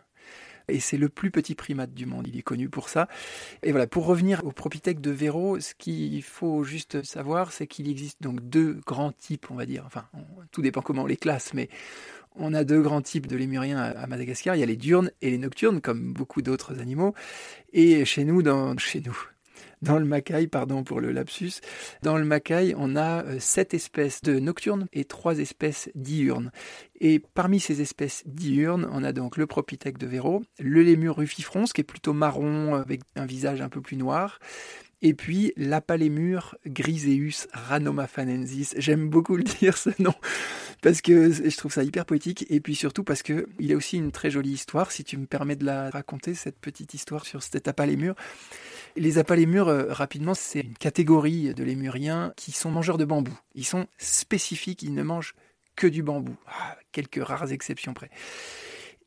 et 0.68 0.80
c'est 0.80 0.98
le 0.98 1.10
plus 1.10 1.32
petit 1.32 1.56
primate 1.56 1.94
du 1.94 2.06
monde. 2.06 2.28
Il 2.28 2.38
est 2.38 2.44
connu 2.44 2.70
pour 2.70 2.90
ça. 2.90 3.08
Et 3.64 3.72
voilà, 3.72 3.88
pour 3.88 4.06
revenir 4.06 4.46
au 4.46 4.52
propithèque 4.52 5.02
de 5.02 5.12
Véro, 5.12 5.60
ce 5.60 5.74
qu'il 5.76 6.24
faut 6.24 6.64
juste 6.64 7.04
savoir, 7.04 7.52
c'est 7.52 7.68
qu'il 7.68 7.90
existe 7.90 8.22
donc 8.22 8.42
deux 8.48 8.80
grands 8.86 9.12
types, 9.12 9.48
on 9.52 9.56
va 9.56 9.66
dire. 9.66 9.84
Enfin, 9.86 10.06
tout 10.52 10.62
dépend 10.62 10.82
comment 10.82 11.04
on 11.04 11.08
les 11.08 11.18
classe, 11.18 11.54
mais 11.54 11.70
on 12.36 12.54
a 12.54 12.64
deux 12.64 12.82
grands 12.82 13.02
types 13.02 13.28
de 13.28 13.36
lémuriens 13.36 13.78
à 13.78 14.08
Madagascar. 14.08 14.56
Il 14.56 14.60
y 14.60 14.64
a 14.64 14.66
les 14.66 14.76
diurnes 14.76 15.12
et 15.22 15.32
les 15.32 15.38
nocturnes, 15.38 15.82
comme 15.82 16.14
beaucoup 16.14 16.42
d'autres 16.42 16.80
animaux. 16.80 17.14
Et 17.72 18.04
chez 18.06 18.26
nous, 18.26 18.42
dans, 18.42 18.78
chez 18.78 19.02
nous, 19.02 19.18
dans 19.82 20.00
le 20.00 20.06
Macaï, 20.06 20.48
pardon 20.48 20.84
pour 20.84 21.00
le 21.00 21.12
lapsus, 21.12 21.62
dans 22.02 22.18
le 22.18 22.26
Macaï, 22.26 22.74
on 22.78 22.96
a 22.96 23.24
euh, 23.24 23.40
sept 23.40 23.74
espèces 23.74 24.22
de 24.22 24.40
nocturnes 24.40 24.88
et 24.94 25.06
trois 25.06 25.40
espèces 25.40 25.90
diurnes. 25.96 26.52
Et 27.02 27.20
parmi 27.20 27.60
ces 27.60 27.82
espèces 27.82 28.24
diurnes, 28.26 28.88
on 28.92 29.04
a 29.04 29.12
donc 29.12 29.38
le 29.38 29.48
propithèque 29.48 29.98
de 29.98 30.08
Véro, 30.08 30.44
le 30.60 30.82
lémur 30.82 31.18
rufifrons, 31.18 31.66
qui 31.66 31.82
est 31.82 31.86
plutôt 31.86 32.14
marron 32.14 32.76
avec 32.76 33.02
un 33.16 33.26
visage 33.26 33.62
un 33.62 33.70
peu 33.70 33.82
plus 33.82 33.98
noir, 33.98 34.40
et 35.02 35.14
puis 35.14 35.54
l'apalémur 35.58 36.56
griseus 36.66 37.48
ranomafanensis. 37.54 38.76
J'aime 38.78 39.10
beaucoup 39.10 39.36
le 39.38 39.44
dire 39.44 39.78
ce 39.78 39.90
nom 40.02 40.14
parce 40.82 41.02
que 41.02 41.32
je 41.32 41.58
trouve 41.58 41.72
ça 41.72 41.84
hyper 41.84 42.06
poétique 42.06 42.46
et 42.50 42.60
puis 42.60 42.76
surtout 42.76 43.04
parce 43.04 43.24
que 43.24 43.48
il 43.60 43.72
a 43.74 43.76
aussi 43.76 43.98
une 43.98 44.12
très 44.12 44.32
jolie 44.32 44.52
histoire. 44.52 44.92
Si 44.92 45.04
tu 45.04 45.18
me 45.18 45.26
permets 45.26 45.56
de 45.56 45.66
la 45.66 45.90
raconter 45.90 46.34
cette 46.36 46.60
petite 46.60 46.94
histoire 46.94 47.26
sur 47.26 47.44
cet 47.44 47.68
apalémur. 47.68 48.16
Les 48.96 49.18
apalémurs, 49.18 49.68
euh, 49.68 49.92
rapidement, 49.92 50.34
c'est 50.34 50.62
une 50.62 50.74
catégorie 50.74 51.54
de 51.54 51.64
lémuriens 51.64 52.34
qui 52.38 52.54
sont 52.54 52.72
mangeurs 52.72 52.98
de 52.98 53.04
bambou. 53.04 53.38
Ils 53.54 53.66
sont 53.66 53.88
spécifiques, 53.98 54.84
ils 54.84 54.94
ne 54.94 55.04
mangent 55.04 55.36
que 55.76 55.88
du 55.88 56.02
bambou, 56.02 56.36
ah, 56.48 56.78
quelques 56.94 57.22
rares 57.22 57.52
exceptions 57.52 57.94
près. 57.94 58.10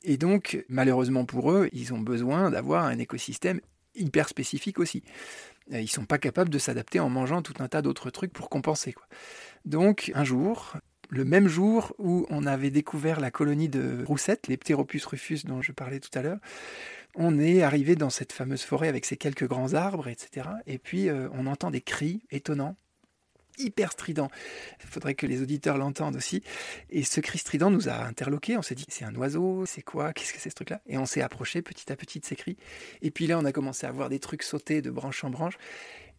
Et 0.02 0.16
donc, 0.16 0.64
malheureusement 0.68 1.24
pour 1.24 1.50
eux, 1.50 1.68
ils 1.72 1.94
ont 1.94 2.00
besoin 2.00 2.50
d'avoir 2.50 2.84
un 2.84 2.98
écosystème 2.98 3.60
hyper 3.94 4.28
spécifique 4.28 4.78
aussi. 4.78 5.02
Euh, 5.72 5.80
ils 5.80 5.88
sont 5.88 6.04
pas 6.04 6.18
capables 6.18 6.50
de 6.50 6.58
s'adapter 6.58 7.00
en 7.00 7.08
mangeant 7.08 7.42
tout 7.42 7.54
un 7.60 7.68
tas 7.68 7.82
d'autres 7.82 8.10
trucs 8.10 8.32
pour 8.32 8.48
compenser. 8.48 8.94
Donc, 9.64 10.10
un 10.14 10.24
jour, 10.24 10.76
le 11.10 11.24
même 11.24 11.48
jour 11.48 11.94
où 11.98 12.26
on 12.30 12.46
avait 12.46 12.70
découvert 12.70 13.20
la 13.20 13.30
colonie 13.30 13.68
de 13.68 14.04
roussettes, 14.06 14.46
les 14.46 14.56
Pteropus 14.56 15.04
rufus 15.06 15.44
dont 15.44 15.62
je 15.62 15.72
parlais 15.72 16.00
tout 16.00 16.16
à 16.18 16.22
l'heure, 16.22 16.38
on 17.14 17.38
est 17.38 17.62
arrivé 17.62 17.96
dans 17.96 18.10
cette 18.10 18.32
fameuse 18.32 18.62
forêt 18.62 18.88
avec 18.88 19.04
ces 19.04 19.16
quelques 19.16 19.46
grands 19.46 19.74
arbres, 19.74 20.08
etc. 20.08 20.48
Et 20.66 20.78
puis 20.78 21.08
euh, 21.08 21.28
on 21.32 21.46
entend 21.46 21.70
des 21.70 21.80
cris 21.80 22.22
étonnants, 22.30 22.76
hyper 23.58 23.92
stridents. 23.92 24.30
Il 24.82 24.88
faudrait 24.88 25.14
que 25.14 25.26
les 25.26 25.42
auditeurs 25.42 25.78
l'entendent 25.78 26.16
aussi. 26.16 26.42
Et 26.90 27.02
ce 27.02 27.20
cri 27.20 27.38
strident 27.38 27.70
nous 27.70 27.88
a 27.88 28.04
interloqués. 28.04 28.56
On 28.56 28.62
s'est 28.62 28.74
dit, 28.74 28.86
c'est 28.88 29.04
un 29.04 29.14
oiseau, 29.14 29.64
c'est 29.66 29.82
quoi 29.82 30.12
Qu'est-ce 30.12 30.32
que 30.32 30.40
c'est 30.40 30.50
ce 30.50 30.54
truc-là? 30.54 30.80
Et 30.86 30.98
on 30.98 31.06
s'est 31.06 31.22
approché 31.22 31.62
petit 31.62 31.90
à 31.92 31.96
petit 31.96 32.20
de 32.20 32.24
ces 32.24 32.36
cris. 32.36 32.56
Et 33.02 33.10
puis 33.10 33.26
là, 33.26 33.38
on 33.38 33.44
a 33.44 33.52
commencé 33.52 33.86
à 33.86 33.90
voir 33.90 34.08
des 34.08 34.18
trucs 34.18 34.42
sauter 34.42 34.82
de 34.82 34.90
branche 34.90 35.24
en 35.24 35.30
branche. 35.30 35.58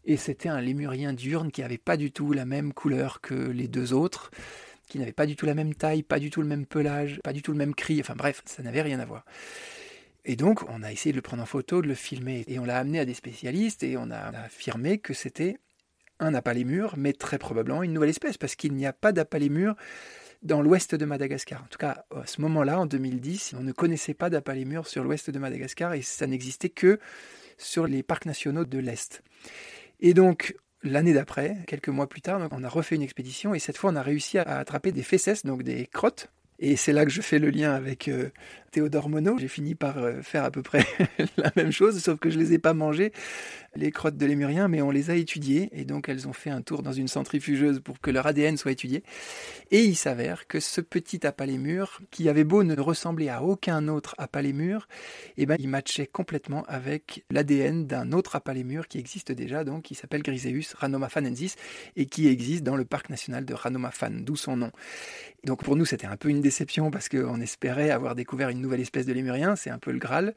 Et 0.06 0.18
c'était 0.18 0.50
un 0.50 0.62
lémurien 0.62 1.14
diurne 1.14 1.52
qui 1.52 1.62
n'avait 1.62 1.78
pas 1.78 1.98
du 1.98 2.12
tout 2.12 2.32
la 2.34 2.46
même 2.46 2.74
couleur 2.74 3.22
que 3.22 3.34
les 3.34 3.68
deux 3.68 3.94
autres, 3.94 4.32
qui 4.88 4.98
n'avait 4.98 5.12
pas 5.12 5.26
du 5.26 5.36
tout 5.36 5.46
la 5.46 5.54
même 5.54 5.76
taille, 5.76 6.04
pas 6.04 6.20
du 6.20 6.30
tout 6.30 6.42
le 6.42 6.48
même 6.48 6.66
pelage, 6.66 7.20
pas 7.24 7.34
du 7.34 7.42
tout 7.42 7.52
le 7.52 7.58
même 7.58 7.76
cri. 7.76 8.00
Enfin 8.00 8.16
bref, 8.16 8.42
ça 8.46 8.64
n'avait 8.64 8.82
rien 8.82 9.00
à 9.00 9.06
voir. 9.06 9.26
Et 10.26 10.36
donc, 10.36 10.68
on 10.70 10.84
a 10.84 10.92
essayé 10.92 11.12
de 11.12 11.18
le 11.18 11.22
prendre 11.22 11.44
en 11.44 11.46
photo, 11.46 11.82
de 11.82 11.88
le 11.88 11.96
filmer, 11.96 12.44
et 12.48 12.60
on 12.60 12.66
l'a 12.66 12.78
amené 12.78 13.00
à 13.00 13.06
des 13.06 13.14
spécialistes, 13.14 13.84
et 13.84 13.98
on 13.98 14.12
a 14.12 14.18
affirmé 14.18 14.98
que 14.98 15.14
c'était 15.14 15.58
un 16.20 16.34
apalémur, 16.34 16.96
mais 16.98 17.14
très 17.14 17.38
probablement 17.38 17.84
une 17.84 17.94
nouvelle 17.94 18.10
espèce, 18.10 18.38
parce 18.38 18.56
qu'il 18.56 18.74
n'y 18.74 18.86
a 18.86 18.94
pas 18.94 19.12
d'apalémur 19.12 19.76
dans 20.42 20.62
l'ouest 20.62 20.96
de 20.96 21.06
Madagascar. 21.06 21.64
En 21.64 21.68
tout 21.68 21.78
cas, 21.78 22.06
à 22.16 22.26
ce 22.26 22.42
moment-là, 22.42 22.80
en 22.80 22.86
2010, 22.86 23.56
on 23.58 23.64
ne 23.64 23.72
connaissait 23.72 24.14
pas 24.14 24.30
d'apalémur 24.30 24.88
sur 24.88 25.04
l'ouest 25.04 25.30
de 25.30 25.40
Madagascar, 25.40 25.94
et 25.94 26.02
ça 26.02 26.28
n'existait 26.28 26.70
que 26.70 27.00
sur 27.58 27.88
les 27.88 28.04
parcs 28.04 28.26
nationaux 28.26 28.66
de 28.66 28.78
l'Est. 28.80 29.22
Et 30.00 30.14
donc, 30.14 30.56
l'année 30.82 31.14
d'après, 31.14 31.58
quelques 31.68 31.90
mois 31.90 32.08
plus 32.08 32.22
tard, 32.22 32.48
on 32.52 32.64
a 32.64 32.70
refait 32.70 32.96
une 32.96 33.02
expédition, 33.02 33.54
et 33.54 33.60
cette 33.60 33.78
fois, 33.78 33.92
on 33.92 33.96
a 33.96 34.02
réussi 34.02 34.38
à 34.38 34.60
attraper 34.60 34.92
des 34.92 35.04
fesses, 35.04 35.46
donc 35.46 35.64
des 35.64 35.88
crottes, 35.88 36.30
et 36.60 36.76
c'est 36.76 36.94
là 36.94 37.06
que 37.06 37.12
je 37.12 37.22
fais 37.22 37.40
le 37.40 37.50
lien 37.50 37.74
avec 37.74 38.08
euh, 38.10 38.30
Théodore 38.72 39.10
Monod. 39.10 39.40
J'ai 39.40 39.48
fini 39.48 39.76
par 39.76 39.98
euh, 39.98 40.22
faire 40.22 40.44
à 40.44 40.52
peu 40.52 40.62
près 40.62 40.86
la 41.38 41.52
même 41.56 41.72
chose, 41.72 42.02
sauf 42.02 42.20
que 42.20 42.30
je 42.30 42.38
les 42.38 42.54
ai 42.54 42.60
pas 42.60 42.74
mangées, 42.74 43.14
les 43.76 43.92
crottes 43.92 44.18
de 44.18 44.26
lémurien, 44.26 44.68
mais 44.68 44.82
on 44.82 44.92
les 44.92 45.10
a 45.10 45.16
étudiées. 45.16 45.70
Et 45.72 45.86
donc 45.86 46.10
elles 46.10 46.28
ont 46.28 46.34
fait 46.34 46.50
un 46.50 46.62
tour 46.62 46.84
dans 46.84 46.92
une 46.92 47.08
centrifugeuse 47.08 47.80
pour 47.80 48.00
que 48.02 48.12
leur 48.12 48.28
ADN 48.28 48.58
soit 48.58 48.72
étudié. 48.72 49.04
Et 49.72 49.84
il 49.84 49.96
s'avère 49.96 50.48
que 50.48 50.60
ce 50.60 50.82
petit 50.82 51.26
apalémur, 51.26 52.02
qui 52.12 52.28
avait 52.28 52.44
beau 52.44 52.64
ne 52.64 52.80
ressembler 52.80 53.30
à 53.30 53.42
aucun 53.42 53.88
autre 53.88 54.16
apalémur, 54.18 54.88
eh 55.38 55.46
ben, 55.46 55.56
il 55.60 55.70
matchait 55.70 56.08
complètement 56.08 56.64
avec 56.68 57.24
l'ADN 57.32 57.88
d'un 57.88 58.12
autre 58.12 58.36
apalémur 58.36 58.88
qui 58.88 59.00
existe 59.00 59.32
déjà, 59.32 59.64
donc 59.64 59.84
qui 59.84 59.96
s'appelle 59.96 60.24
Griseus 60.24 60.76
ranomafanensis 60.78 61.56
et 61.96 62.06
qui 62.06 62.28
existe 62.28 62.64
dans 62.64 62.76
le 62.76 62.86
parc 62.86 63.10
national 63.10 63.46
de 63.46 63.54
Ranomafan, 63.54 64.12
d'où 64.12 64.36
son 64.36 64.58
nom. 64.58 64.72
Donc 65.46 65.64
pour 65.64 65.76
nous, 65.76 65.86
c'était 65.86 66.08
un 66.08 66.18
peu 66.18 66.30
une 66.30 66.42
déception 66.50 66.90
parce 66.90 67.10
qu'on 67.10 67.40
espérait 67.42 67.92
avoir 67.92 68.16
découvert 68.16 68.50
une 68.50 68.60
nouvelle 68.60 68.82
espèce 68.82 69.06
de 69.06 69.14
lémurien, 69.14 69.56
c'est 69.56 69.70
un 69.70 69.78
peu 69.78 69.92
le 69.92 70.00
Graal. 70.00 70.34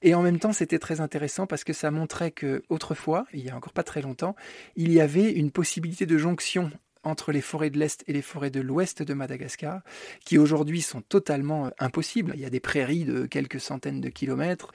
Et 0.00 0.14
en 0.14 0.22
même 0.22 0.38
temps, 0.38 0.52
c'était 0.52 0.78
très 0.78 1.00
intéressant 1.00 1.48
parce 1.48 1.64
que 1.64 1.72
ça 1.72 1.90
montrait 1.90 2.30
que 2.30 2.62
autrefois, 2.68 3.26
il 3.32 3.44
y 3.44 3.50
a 3.50 3.56
encore 3.56 3.72
pas 3.72 3.82
très 3.82 4.00
longtemps, 4.00 4.36
il 4.76 4.92
y 4.92 5.00
avait 5.00 5.32
une 5.32 5.50
possibilité 5.50 6.06
de 6.06 6.16
jonction 6.16 6.70
entre 7.04 7.32
les 7.32 7.40
forêts 7.40 7.70
de 7.70 7.78
l'Est 7.78 8.04
et 8.06 8.12
les 8.12 8.22
forêts 8.22 8.50
de 8.50 8.60
l'Ouest 8.60 9.02
de 9.02 9.14
Madagascar, 9.14 9.80
qui 10.24 10.38
aujourd'hui 10.38 10.82
sont 10.82 11.00
totalement 11.00 11.66
euh, 11.66 11.70
impossibles. 11.78 12.32
Il 12.34 12.40
y 12.40 12.44
a 12.44 12.50
des 12.50 12.60
prairies 12.60 13.04
de 13.04 13.26
quelques 13.26 13.60
centaines 13.60 14.00
de 14.00 14.08
kilomètres. 14.08 14.72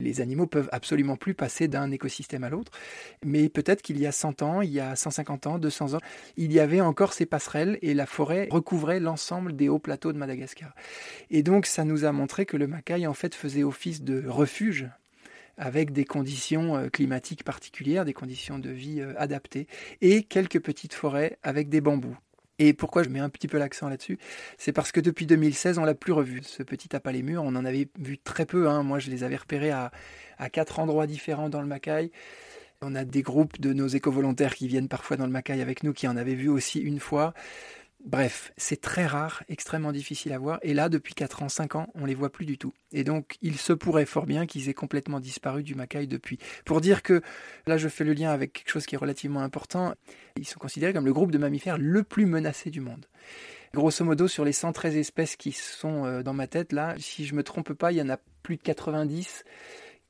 Les 0.00 0.20
animaux 0.20 0.46
peuvent 0.46 0.68
absolument 0.72 1.16
plus 1.16 1.34
passer 1.34 1.68
d'un 1.68 1.90
écosystème 1.90 2.44
à 2.44 2.50
l'autre. 2.50 2.72
Mais 3.24 3.48
peut-être 3.48 3.82
qu'il 3.82 3.98
y 3.98 4.06
a 4.06 4.12
100 4.12 4.42
ans, 4.42 4.62
il 4.62 4.70
y 4.70 4.80
a 4.80 4.96
150 4.96 5.46
ans, 5.46 5.58
200 5.58 5.94
ans, 5.94 6.00
il 6.36 6.52
y 6.52 6.60
avait 6.60 6.80
encore 6.80 7.12
ces 7.12 7.26
passerelles 7.26 7.78
et 7.82 7.94
la 7.94 8.06
forêt 8.06 8.48
recouvrait 8.50 9.00
l'ensemble 9.00 9.54
des 9.54 9.68
hauts 9.68 9.78
plateaux 9.78 10.12
de 10.12 10.18
Madagascar. 10.18 10.74
Et 11.30 11.42
donc 11.42 11.66
ça 11.66 11.84
nous 11.84 12.04
a 12.04 12.12
montré 12.12 12.46
que 12.46 12.56
le 12.56 12.66
Macaï 12.66 13.06
en 13.06 13.14
fait 13.14 13.34
faisait 13.34 13.62
office 13.62 14.02
de 14.02 14.26
refuge 14.26 14.88
avec 15.58 15.92
des 15.92 16.04
conditions 16.04 16.76
euh, 16.76 16.88
climatiques 16.88 17.44
particulières, 17.44 18.04
des 18.04 18.12
conditions 18.12 18.58
de 18.58 18.70
vie 18.70 19.00
euh, 19.00 19.14
adaptées, 19.16 19.66
et 20.00 20.22
quelques 20.22 20.60
petites 20.60 20.94
forêts 20.94 21.38
avec 21.42 21.68
des 21.68 21.80
bambous. 21.80 22.16
Et 22.58 22.72
pourquoi 22.72 23.02
je 23.02 23.10
mets 23.10 23.20
un 23.20 23.28
petit 23.28 23.48
peu 23.48 23.58
l'accent 23.58 23.88
là-dessus? 23.88 24.18
C'est 24.56 24.72
parce 24.72 24.90
que 24.90 25.00
depuis 25.00 25.26
2016, 25.26 25.78
on 25.78 25.84
l'a 25.84 25.94
plus 25.94 26.12
revu. 26.12 26.40
Ce 26.42 26.62
petit 26.62 26.96
à 26.96 27.12
les 27.12 27.22
murs, 27.22 27.42
on 27.42 27.54
en 27.54 27.64
avait 27.66 27.88
vu 27.98 28.16
très 28.16 28.46
peu. 28.46 28.68
Hein. 28.68 28.82
Moi, 28.82 28.98
je 28.98 29.10
les 29.10 29.24
avais 29.24 29.36
repérés 29.36 29.70
à, 29.70 29.90
à 30.38 30.48
quatre 30.48 30.78
endroits 30.78 31.06
différents 31.06 31.50
dans 31.50 31.60
le 31.60 31.66
Macaï. 31.66 32.10
On 32.80 32.94
a 32.94 33.04
des 33.04 33.22
groupes 33.22 33.60
de 33.60 33.72
nos 33.72 33.88
éco-volontaires 33.88 34.54
qui 34.54 34.68
viennent 34.68 34.88
parfois 34.88 35.16
dans 35.18 35.26
le 35.26 35.32
Macaï 35.32 35.60
avec 35.60 35.82
nous, 35.82 35.92
qui 35.92 36.08
en 36.08 36.16
avaient 36.16 36.34
vu 36.34 36.48
aussi 36.48 36.80
une 36.80 37.00
fois. 37.00 37.34
Bref, 38.04 38.52
c'est 38.56 38.80
très 38.80 39.04
rare, 39.04 39.42
extrêmement 39.48 39.90
difficile 39.90 40.32
à 40.32 40.38
voir. 40.38 40.60
Et 40.62 40.74
là, 40.74 40.88
depuis 40.88 41.14
4 41.14 41.42
ans, 41.42 41.48
5 41.48 41.74
ans, 41.74 41.88
on 41.94 42.04
les 42.04 42.14
voit 42.14 42.30
plus 42.30 42.46
du 42.46 42.56
tout. 42.56 42.72
Et 42.92 43.02
donc, 43.02 43.36
il 43.42 43.56
se 43.56 43.72
pourrait 43.72 44.06
fort 44.06 44.26
bien 44.26 44.46
qu'ils 44.46 44.68
aient 44.68 44.74
complètement 44.74 45.18
disparu 45.18 45.64
du 45.64 45.74
Macaï 45.74 46.06
depuis. 46.06 46.38
Pour 46.64 46.80
dire 46.80 47.02
que, 47.02 47.20
là, 47.66 47.78
je 47.78 47.88
fais 47.88 48.04
le 48.04 48.12
lien 48.12 48.30
avec 48.30 48.52
quelque 48.52 48.70
chose 48.70 48.86
qui 48.86 48.94
est 48.94 48.98
relativement 48.98 49.40
important. 49.40 49.94
Ils 50.36 50.46
sont 50.46 50.60
considérés 50.60 50.92
comme 50.92 51.06
le 51.06 51.12
groupe 51.12 51.32
de 51.32 51.38
mammifères 51.38 51.78
le 51.78 52.04
plus 52.04 52.26
menacé 52.26 52.70
du 52.70 52.80
monde. 52.80 53.06
Grosso 53.74 54.04
modo, 54.04 54.28
sur 54.28 54.44
les 54.44 54.52
113 54.52 54.96
espèces 54.96 55.34
qui 55.34 55.52
sont 55.52 56.04
euh, 56.04 56.22
dans 56.22 56.32
ma 56.32 56.46
tête, 56.46 56.72
là, 56.72 56.94
si 56.98 57.26
je 57.26 57.34
me 57.34 57.42
trompe 57.42 57.72
pas, 57.72 57.90
il 57.92 57.98
y 57.98 58.02
en 58.02 58.08
a 58.08 58.18
plus 58.42 58.56
de 58.56 58.62
90 58.62 59.44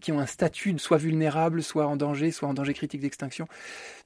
qui 0.02 0.12
ont 0.12 0.20
un 0.20 0.26
statut 0.26 0.78
soit 0.78 0.98
vulnérable, 0.98 1.62
soit 1.62 1.86
en 1.86 1.96
danger, 1.96 2.30
soit 2.30 2.48
en 2.48 2.54
danger 2.54 2.74
critique 2.74 3.00
d'extinction 3.00 3.46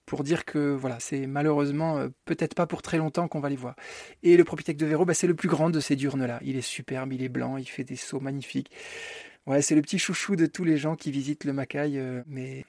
pour 0.07 0.25
dire 0.25 0.45
que 0.45 0.75
voilà, 0.75 0.99
c'est 1.01 1.27
malheureusement 1.27 1.99
euh, 1.99 2.09
peut-être 2.25 2.55
pas 2.55 2.67
pour 2.67 2.83
très 2.83 2.99
longtemps 2.99 3.29
qu'on 3.29 3.41
va 3.41 3.49
les 3.49 3.57
voir. 3.57 3.77
Et 4.23 4.37
le 4.37 4.45
Propithèque 4.45 4.77
de 4.77 4.87
Véro, 4.87 5.05
bah, 5.05 5.15
c'est 5.15 5.27
le 5.27 5.35
plus 5.35 5.49
grand 5.49 5.71
de 5.71 5.81
ces 5.81 5.97
diurnes-là. 5.97 6.41
Il 6.43 6.57
est 6.57 6.63
superbe, 6.63 7.13
il 7.13 7.23
est 7.23 7.29
blanc, 7.29 7.57
il 7.57 7.69
fait 7.69 7.85
des 7.85 7.97
sauts 7.97 8.21
magnifiques. 8.21 8.71
Ouais, 9.47 9.63
c'est 9.63 9.75
le 9.75 9.83
petit 9.83 9.99
chouchou 9.99 10.37
de 10.37 10.47
tous 10.47 10.65
les 10.65 10.77
gens 10.77 10.97
qui 10.97 11.11
visitent 11.11 11.45
le 11.45 11.53
Macaï, 11.53 11.99
euh, 11.99 12.23
mais 12.27 12.65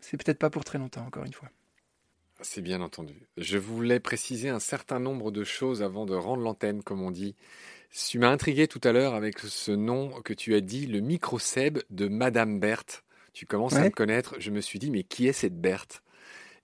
c'est 0.00 0.16
peut-être 0.16 0.38
pas 0.38 0.50
pour 0.50 0.64
très 0.64 0.78
longtemps, 0.78 1.04
encore 1.06 1.24
une 1.24 1.32
fois. 1.32 1.48
C'est 2.42 2.62
bien 2.62 2.80
entendu. 2.80 3.14
Je 3.36 3.58
voulais 3.58 4.00
préciser 4.00 4.48
un 4.48 4.60
certain 4.60 4.98
nombre 4.98 5.30
de 5.30 5.44
choses 5.44 5.82
avant 5.82 6.06
de 6.06 6.14
rendre 6.14 6.42
l'antenne, 6.42 6.82
comme 6.82 7.02
on 7.02 7.10
dit. 7.10 7.36
Tu 7.92 8.20
m'as 8.20 8.30
intrigué 8.30 8.68
tout 8.68 8.80
à 8.84 8.92
l'heure 8.92 9.14
avec 9.14 9.40
ce 9.40 9.72
nom 9.72 10.10
que 10.22 10.32
tu 10.32 10.54
as 10.54 10.60
dit, 10.60 10.86
le 10.86 11.00
micro-seb 11.00 11.80
de 11.90 12.06
Madame 12.06 12.60
Berthe. 12.60 13.02
Tu 13.32 13.46
commences 13.46 13.74
à 13.74 13.82
me 13.82 13.90
connaître. 13.90 14.36
Je 14.38 14.52
me 14.52 14.60
suis 14.60 14.78
dit, 14.78 14.92
mais 14.92 15.02
qui 15.02 15.26
est 15.26 15.32
cette 15.32 15.60
Berthe? 15.60 16.02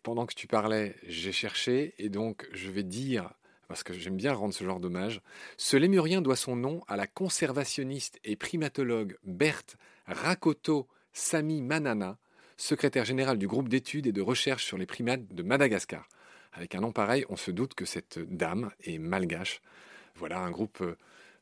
Pendant 0.05 0.25
que 0.25 0.35
tu 0.35 0.47
parlais, 0.47 0.95
j'ai 1.09 1.33
cherché 1.33 1.95
et 1.99 2.11
donc 2.11 2.49
je 2.53 2.71
vais 2.71 2.85
dire, 2.85 3.33
parce 3.67 3.83
que 3.83 3.93
j'aime 3.93 4.17
bien 4.17 4.35
rendre 4.35 4.55
ce 4.55 4.63
genre 4.63 4.79
d'hommage, 4.79 5.21
ce 5.57 5.77
lémurien 5.77 6.23
doit 6.23 6.37
son 6.37 6.55
nom 6.55 6.85
à 6.87 6.97
la 6.97 7.09
conservationniste 7.09 8.21
et 8.23 8.37
primatologue 8.37 9.17
Berthe 9.25 9.77
Rakoto 10.07 10.87
Sami 11.13 11.61
Manana, 11.61 12.19
secrétaire 12.57 13.05
général 13.05 13.37
du 13.37 13.49
groupe 13.49 13.69
d'études 13.69 14.07
et 14.07 14.13
de 14.13 14.23
recherche 14.23 14.65
sur 14.65 14.79
les 14.79 14.87
primates 14.87 15.27
de 15.35 15.43
Madagascar. 15.43 16.09
Avec 16.53 16.77
un 16.77 16.81
nom 16.81 16.93
pareil, 16.93 17.25
on 17.31 17.37
se 17.37 17.51
doute 17.51 17.75
que 17.75 17.85
cette 17.85 18.21
dame 18.21 18.71
est 18.85 18.99
malgache. 18.99 19.61
Voilà 20.15 20.39
un 20.39 20.51
groupe 20.51 20.81
euh, 20.81 20.97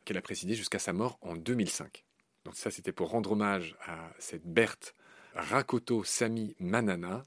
qu'elle 0.04 0.16
a 0.16 0.22
présidé 0.22 0.54
jusqu'à 0.54 0.78
sa 0.78 0.92
mort 0.92 1.18
en 1.22 1.36
2005. 1.36 2.04
Donc 2.44 2.56
ça, 2.56 2.70
c'était 2.70 2.92
pour 2.92 3.08
rendre 3.10 3.32
hommage 3.32 3.76
à 3.86 4.10
cette 4.18 4.46
Berthe 4.46 4.94
Rakoto 5.34 6.04
Sami 6.04 6.54
Manana. 6.58 7.22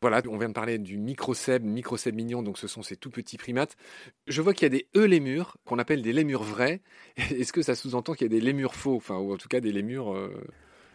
Voilà, 0.00 0.22
on 0.28 0.38
vient 0.38 0.48
de 0.48 0.54
parler 0.54 0.78
du 0.78 0.96
microcèbe, 0.96 1.62
microcèbe 1.62 2.14
mignon, 2.14 2.42
donc 2.42 2.56
ce 2.56 2.66
sont 2.66 2.82
ces 2.82 2.96
tout 2.96 3.10
petits 3.10 3.36
primates. 3.36 3.76
Je 4.26 4.40
vois 4.40 4.54
qu'il 4.54 4.62
y 4.62 4.66
a 4.66 4.70
des 4.70 4.88
eulémures, 4.96 5.58
qu'on 5.66 5.78
appelle 5.78 6.00
des 6.00 6.14
lémures 6.14 6.42
vrais. 6.42 6.80
Est-ce 7.16 7.52
que 7.52 7.60
ça 7.60 7.74
sous-entend 7.74 8.14
qu'il 8.14 8.24
y 8.24 8.34
a 8.34 8.38
des 8.38 8.40
lémures 8.40 8.74
faux, 8.74 8.96
enfin, 8.96 9.18
ou 9.18 9.34
en 9.34 9.36
tout 9.36 9.48
cas 9.48 9.60
des 9.60 9.72
lémures 9.72 10.14
euh, 10.14 10.32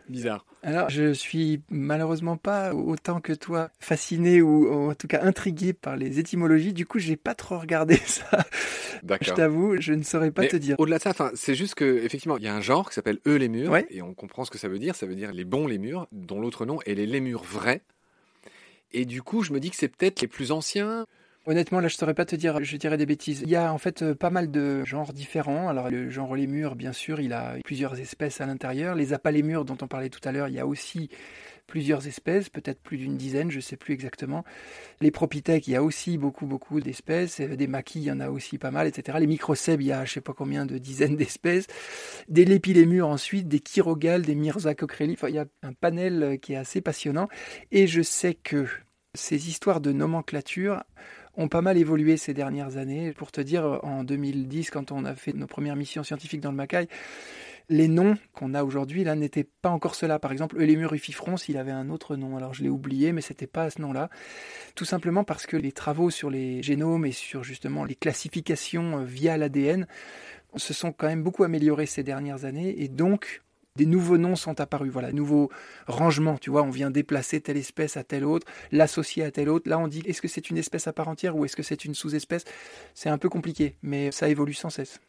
bizarres 0.09 0.45
Alors, 0.63 0.89
je 0.89 1.13
suis 1.13 1.61
malheureusement 1.69 2.37
pas 2.37 2.73
autant 2.73 3.21
que 3.21 3.33
toi 3.33 3.69
fasciné 3.79 4.41
ou 4.41 4.89
en 4.89 4.95
tout 4.95 5.07
cas 5.07 5.21
intrigué 5.23 5.73
par 5.73 5.95
les 5.95 6.19
étymologies. 6.19 6.73
Du 6.73 6.85
coup, 6.85 6.99
j'ai 6.99 7.15
pas 7.15 7.35
trop 7.35 7.59
regardé 7.59 7.95
ça. 8.05 8.45
Je 9.21 9.33
t'avoue, 9.33 9.79
je 9.79 9.93
ne 9.93 10.03
saurais 10.03 10.31
pas 10.31 10.47
te 10.47 10.55
dire. 10.55 10.75
Au-delà 10.79 10.97
de 10.97 11.03
ça, 11.03 11.11
enfin, 11.11 11.31
c'est 11.35 11.55
juste 11.55 11.75
que 11.75 12.03
effectivement, 12.03 12.37
il 12.37 12.43
y 12.43 12.47
a 12.47 12.55
un 12.55 12.61
genre 12.61 12.89
qui 12.89 12.95
s'appelle 12.95 13.19
eulémures 13.25 13.77
et 13.89 14.01
on 14.01 14.13
comprend 14.13 14.45
ce 14.45 14.51
que 14.51 14.57
ça 14.57 14.67
veut 14.67 14.79
dire. 14.79 14.95
Ça 14.95 15.05
veut 15.05 15.15
dire 15.15 15.31
les 15.31 15.45
bons 15.45 15.67
lémures, 15.67 16.07
dont 16.11 16.39
l'autre 16.39 16.65
nom 16.65 16.79
est 16.85 16.95
les 16.95 17.05
lémures 17.05 17.43
vrais. 17.43 17.81
Et 18.91 19.05
du 19.05 19.21
coup, 19.21 19.43
je 19.43 19.51
me 19.51 19.59
dis 19.59 19.69
que 19.69 19.75
c'est 19.75 19.89
peut-être 19.89 20.21
les 20.21 20.27
plus 20.27 20.51
anciens. 20.51 21.05
Honnêtement, 21.47 21.79
là, 21.79 21.87
je 21.87 21.95
saurais 21.95 22.15
pas 22.15 22.25
te 22.25 22.35
dire, 22.35 22.63
je 22.63 22.75
dirais 22.75 22.97
des 22.97 23.05
bêtises. 23.05 23.41
Il 23.43 23.49
y 23.49 23.55
a 23.55 23.71
en 23.71 23.77
fait 23.77 24.01
euh, 24.01 24.15
pas 24.15 24.31
mal 24.31 24.49
de 24.49 24.83
genres 24.83 25.13
différents. 25.13 25.69
Alors, 25.69 25.91
le 25.91 26.09
genre 26.09 26.35
lémur, 26.35 26.75
bien 26.75 26.91
sûr, 26.91 27.19
il 27.19 27.33
a 27.33 27.57
plusieurs 27.63 27.99
espèces 27.99 28.41
à 28.41 28.47
l'intérieur. 28.47 28.95
Les 28.95 29.13
apalémures 29.13 29.63
dont 29.63 29.77
on 29.83 29.87
parlait 29.87 30.09
tout 30.09 30.27
à 30.27 30.31
l'heure, 30.31 30.47
il 30.47 30.55
y 30.55 30.59
a 30.59 30.65
aussi 30.65 31.09
plusieurs 31.67 32.07
espèces, 32.07 32.49
peut-être 32.49 32.81
plus 32.81 32.97
d'une 32.97 33.15
dizaine, 33.15 33.51
je 33.51 33.57
ne 33.57 33.61
sais 33.61 33.77
plus 33.77 33.93
exactement. 33.93 34.43
Les 35.01 35.11
propithèques, 35.11 35.67
il 35.67 35.71
y 35.71 35.75
a 35.75 35.83
aussi 35.83 36.17
beaucoup, 36.17 36.47
beaucoup 36.47 36.81
d'espèces. 36.81 37.39
Des 37.39 37.67
maquis, 37.67 37.99
il 37.99 38.05
y 38.05 38.11
en 38.11 38.21
a 38.21 38.29
aussi 38.29 38.57
pas 38.57 38.71
mal, 38.71 38.87
etc. 38.87 39.19
Les 39.19 39.27
microcèbes, 39.27 39.81
il 39.81 39.87
y 39.87 39.91
a 39.91 40.03
je 40.03 40.11
ne 40.11 40.13
sais 40.15 40.21
pas 40.21 40.33
combien 40.33 40.65
de 40.65 40.79
dizaines 40.79 41.15
d'espèces. 41.17 41.67
Des 42.27 42.45
lépilémures 42.45 43.07
ensuite, 43.07 43.47
des 43.47 43.61
chirogales, 43.63 44.23
des 44.23 44.35
myrzacochreli. 44.35 45.13
Enfin, 45.13 45.29
il 45.29 45.35
y 45.35 45.39
a 45.39 45.45
un 45.61 45.73
panel 45.73 46.39
qui 46.41 46.53
est 46.53 46.57
assez 46.57 46.81
passionnant. 46.81 47.27
Et 47.71 47.85
je 47.85 48.01
sais 48.01 48.33
que 48.33 48.65
ces 49.13 49.47
histoires 49.47 49.79
de 49.79 49.91
nomenclature 49.91 50.83
ont 51.37 51.47
pas 51.47 51.61
mal 51.61 51.77
évolué 51.77 52.17
ces 52.17 52.33
dernières 52.33 52.77
années. 52.77 53.13
Pour 53.13 53.31
te 53.31 53.41
dire, 53.41 53.79
en 53.83 54.03
2010, 54.03 54.69
quand 54.69 54.91
on 54.91 55.05
a 55.05 55.15
fait 55.15 55.33
nos 55.33 55.47
premières 55.47 55.75
missions 55.75 56.03
scientifiques 56.03 56.41
dans 56.41 56.51
le 56.51 56.57
Macaï, 56.57 56.87
les 57.69 57.87
noms 57.87 58.15
qu'on 58.33 58.53
a 58.53 58.63
aujourd'hui 58.63 59.03
là 59.03 59.15
n'étaient 59.15 59.47
pas 59.61 59.69
encore 59.69 59.95
ceux-là. 59.95 60.19
Par 60.19 60.31
exemple, 60.31 60.57
Eulémur 60.57 60.93
il 61.47 61.57
avait 61.57 61.71
un 61.71 61.89
autre 61.89 62.15
nom. 62.15 62.37
Alors 62.37 62.53
je 62.53 62.63
l'ai 62.63 62.69
oublié, 62.69 63.11
mais 63.11 63.21
c'était 63.21 63.47
pas 63.47 63.69
ce 63.69 63.81
nom-là. 63.81 64.09
Tout 64.75 64.85
simplement 64.85 65.23
parce 65.23 65.45
que 65.45 65.57
les 65.57 65.71
travaux 65.71 66.09
sur 66.09 66.29
les 66.29 66.61
génomes 66.61 67.05
et 67.05 67.11
sur 67.11 67.43
justement 67.43 67.83
les 67.83 67.95
classifications 67.95 68.99
euh, 68.99 69.03
via 69.03 69.37
l'ADN 69.37 69.87
se 70.55 70.73
sont 70.73 70.91
quand 70.91 71.07
même 71.07 71.23
beaucoup 71.23 71.43
améliorés 71.43 71.85
ces 71.85 72.03
dernières 72.03 72.45
années 72.45 72.81
et 72.81 72.87
donc 72.87 73.41
des 73.75 73.85
nouveaux 73.85 74.17
noms 74.17 74.35
sont 74.35 74.59
apparus, 74.61 74.91
voilà, 74.91 75.11
nouveaux 75.11 75.49
rangements, 75.87 76.37
tu 76.37 76.49
vois, 76.49 76.63
on 76.63 76.69
vient 76.69 76.91
déplacer 76.91 77.41
telle 77.41 77.57
espèce 77.57 77.97
à 77.97 78.03
telle 78.03 78.25
autre, 78.25 78.47
l'associer 78.71 79.23
à 79.23 79.31
telle 79.31 79.49
autre. 79.49 79.69
Là, 79.69 79.79
on 79.79 79.87
dit 79.87 80.01
est-ce 80.05 80.21
que 80.21 80.27
c'est 80.27 80.49
une 80.49 80.57
espèce 80.57 80.87
à 80.87 80.93
part 80.93 81.07
entière 81.07 81.35
ou 81.35 81.45
est-ce 81.45 81.55
que 81.55 81.63
c'est 81.63 81.85
une 81.85 81.93
sous-espèce? 81.93 82.45
C'est 82.93 83.09
un 83.09 83.17
peu 83.17 83.29
compliqué, 83.29 83.75
mais 83.81 84.11
ça 84.11 84.29
évolue 84.29 84.53
sans 84.53 84.69
cesse. 84.69 84.99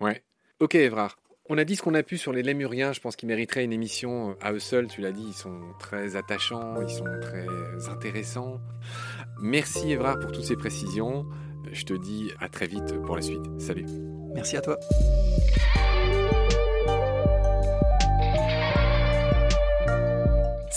Ouais. 0.00 0.22
Ok, 0.60 0.74
Evrard. 0.74 1.18
On 1.50 1.56
a 1.56 1.64
dit 1.64 1.76
ce 1.76 1.82
qu'on 1.82 1.94
a 1.94 2.02
pu 2.02 2.18
sur 2.18 2.32
les 2.32 2.42
lémuriens, 2.42 2.92
je 2.92 3.00
pense 3.00 3.16
qu'ils 3.16 3.28
mériteraient 3.28 3.64
une 3.64 3.72
émission 3.72 4.36
à 4.42 4.52
eux 4.52 4.58
seuls, 4.58 4.86
tu 4.86 5.00
l'as 5.00 5.12
dit, 5.12 5.24
ils 5.28 5.34
sont 5.34 5.60
très 5.78 6.14
attachants, 6.14 6.82
ils 6.82 6.90
sont 6.90 7.06
très 7.22 7.46
intéressants. 7.88 8.60
Merci 9.40 9.92
Evrard 9.92 10.18
pour 10.18 10.30
toutes 10.30 10.44
ces 10.44 10.56
précisions. 10.56 11.24
Je 11.72 11.84
te 11.84 11.94
dis 11.94 12.30
à 12.38 12.48
très 12.48 12.66
vite 12.66 13.00
pour 13.02 13.16
la 13.16 13.22
suite. 13.22 13.42
Salut. 13.58 13.86
Merci 14.34 14.58
à 14.58 14.60
toi. 14.60 14.78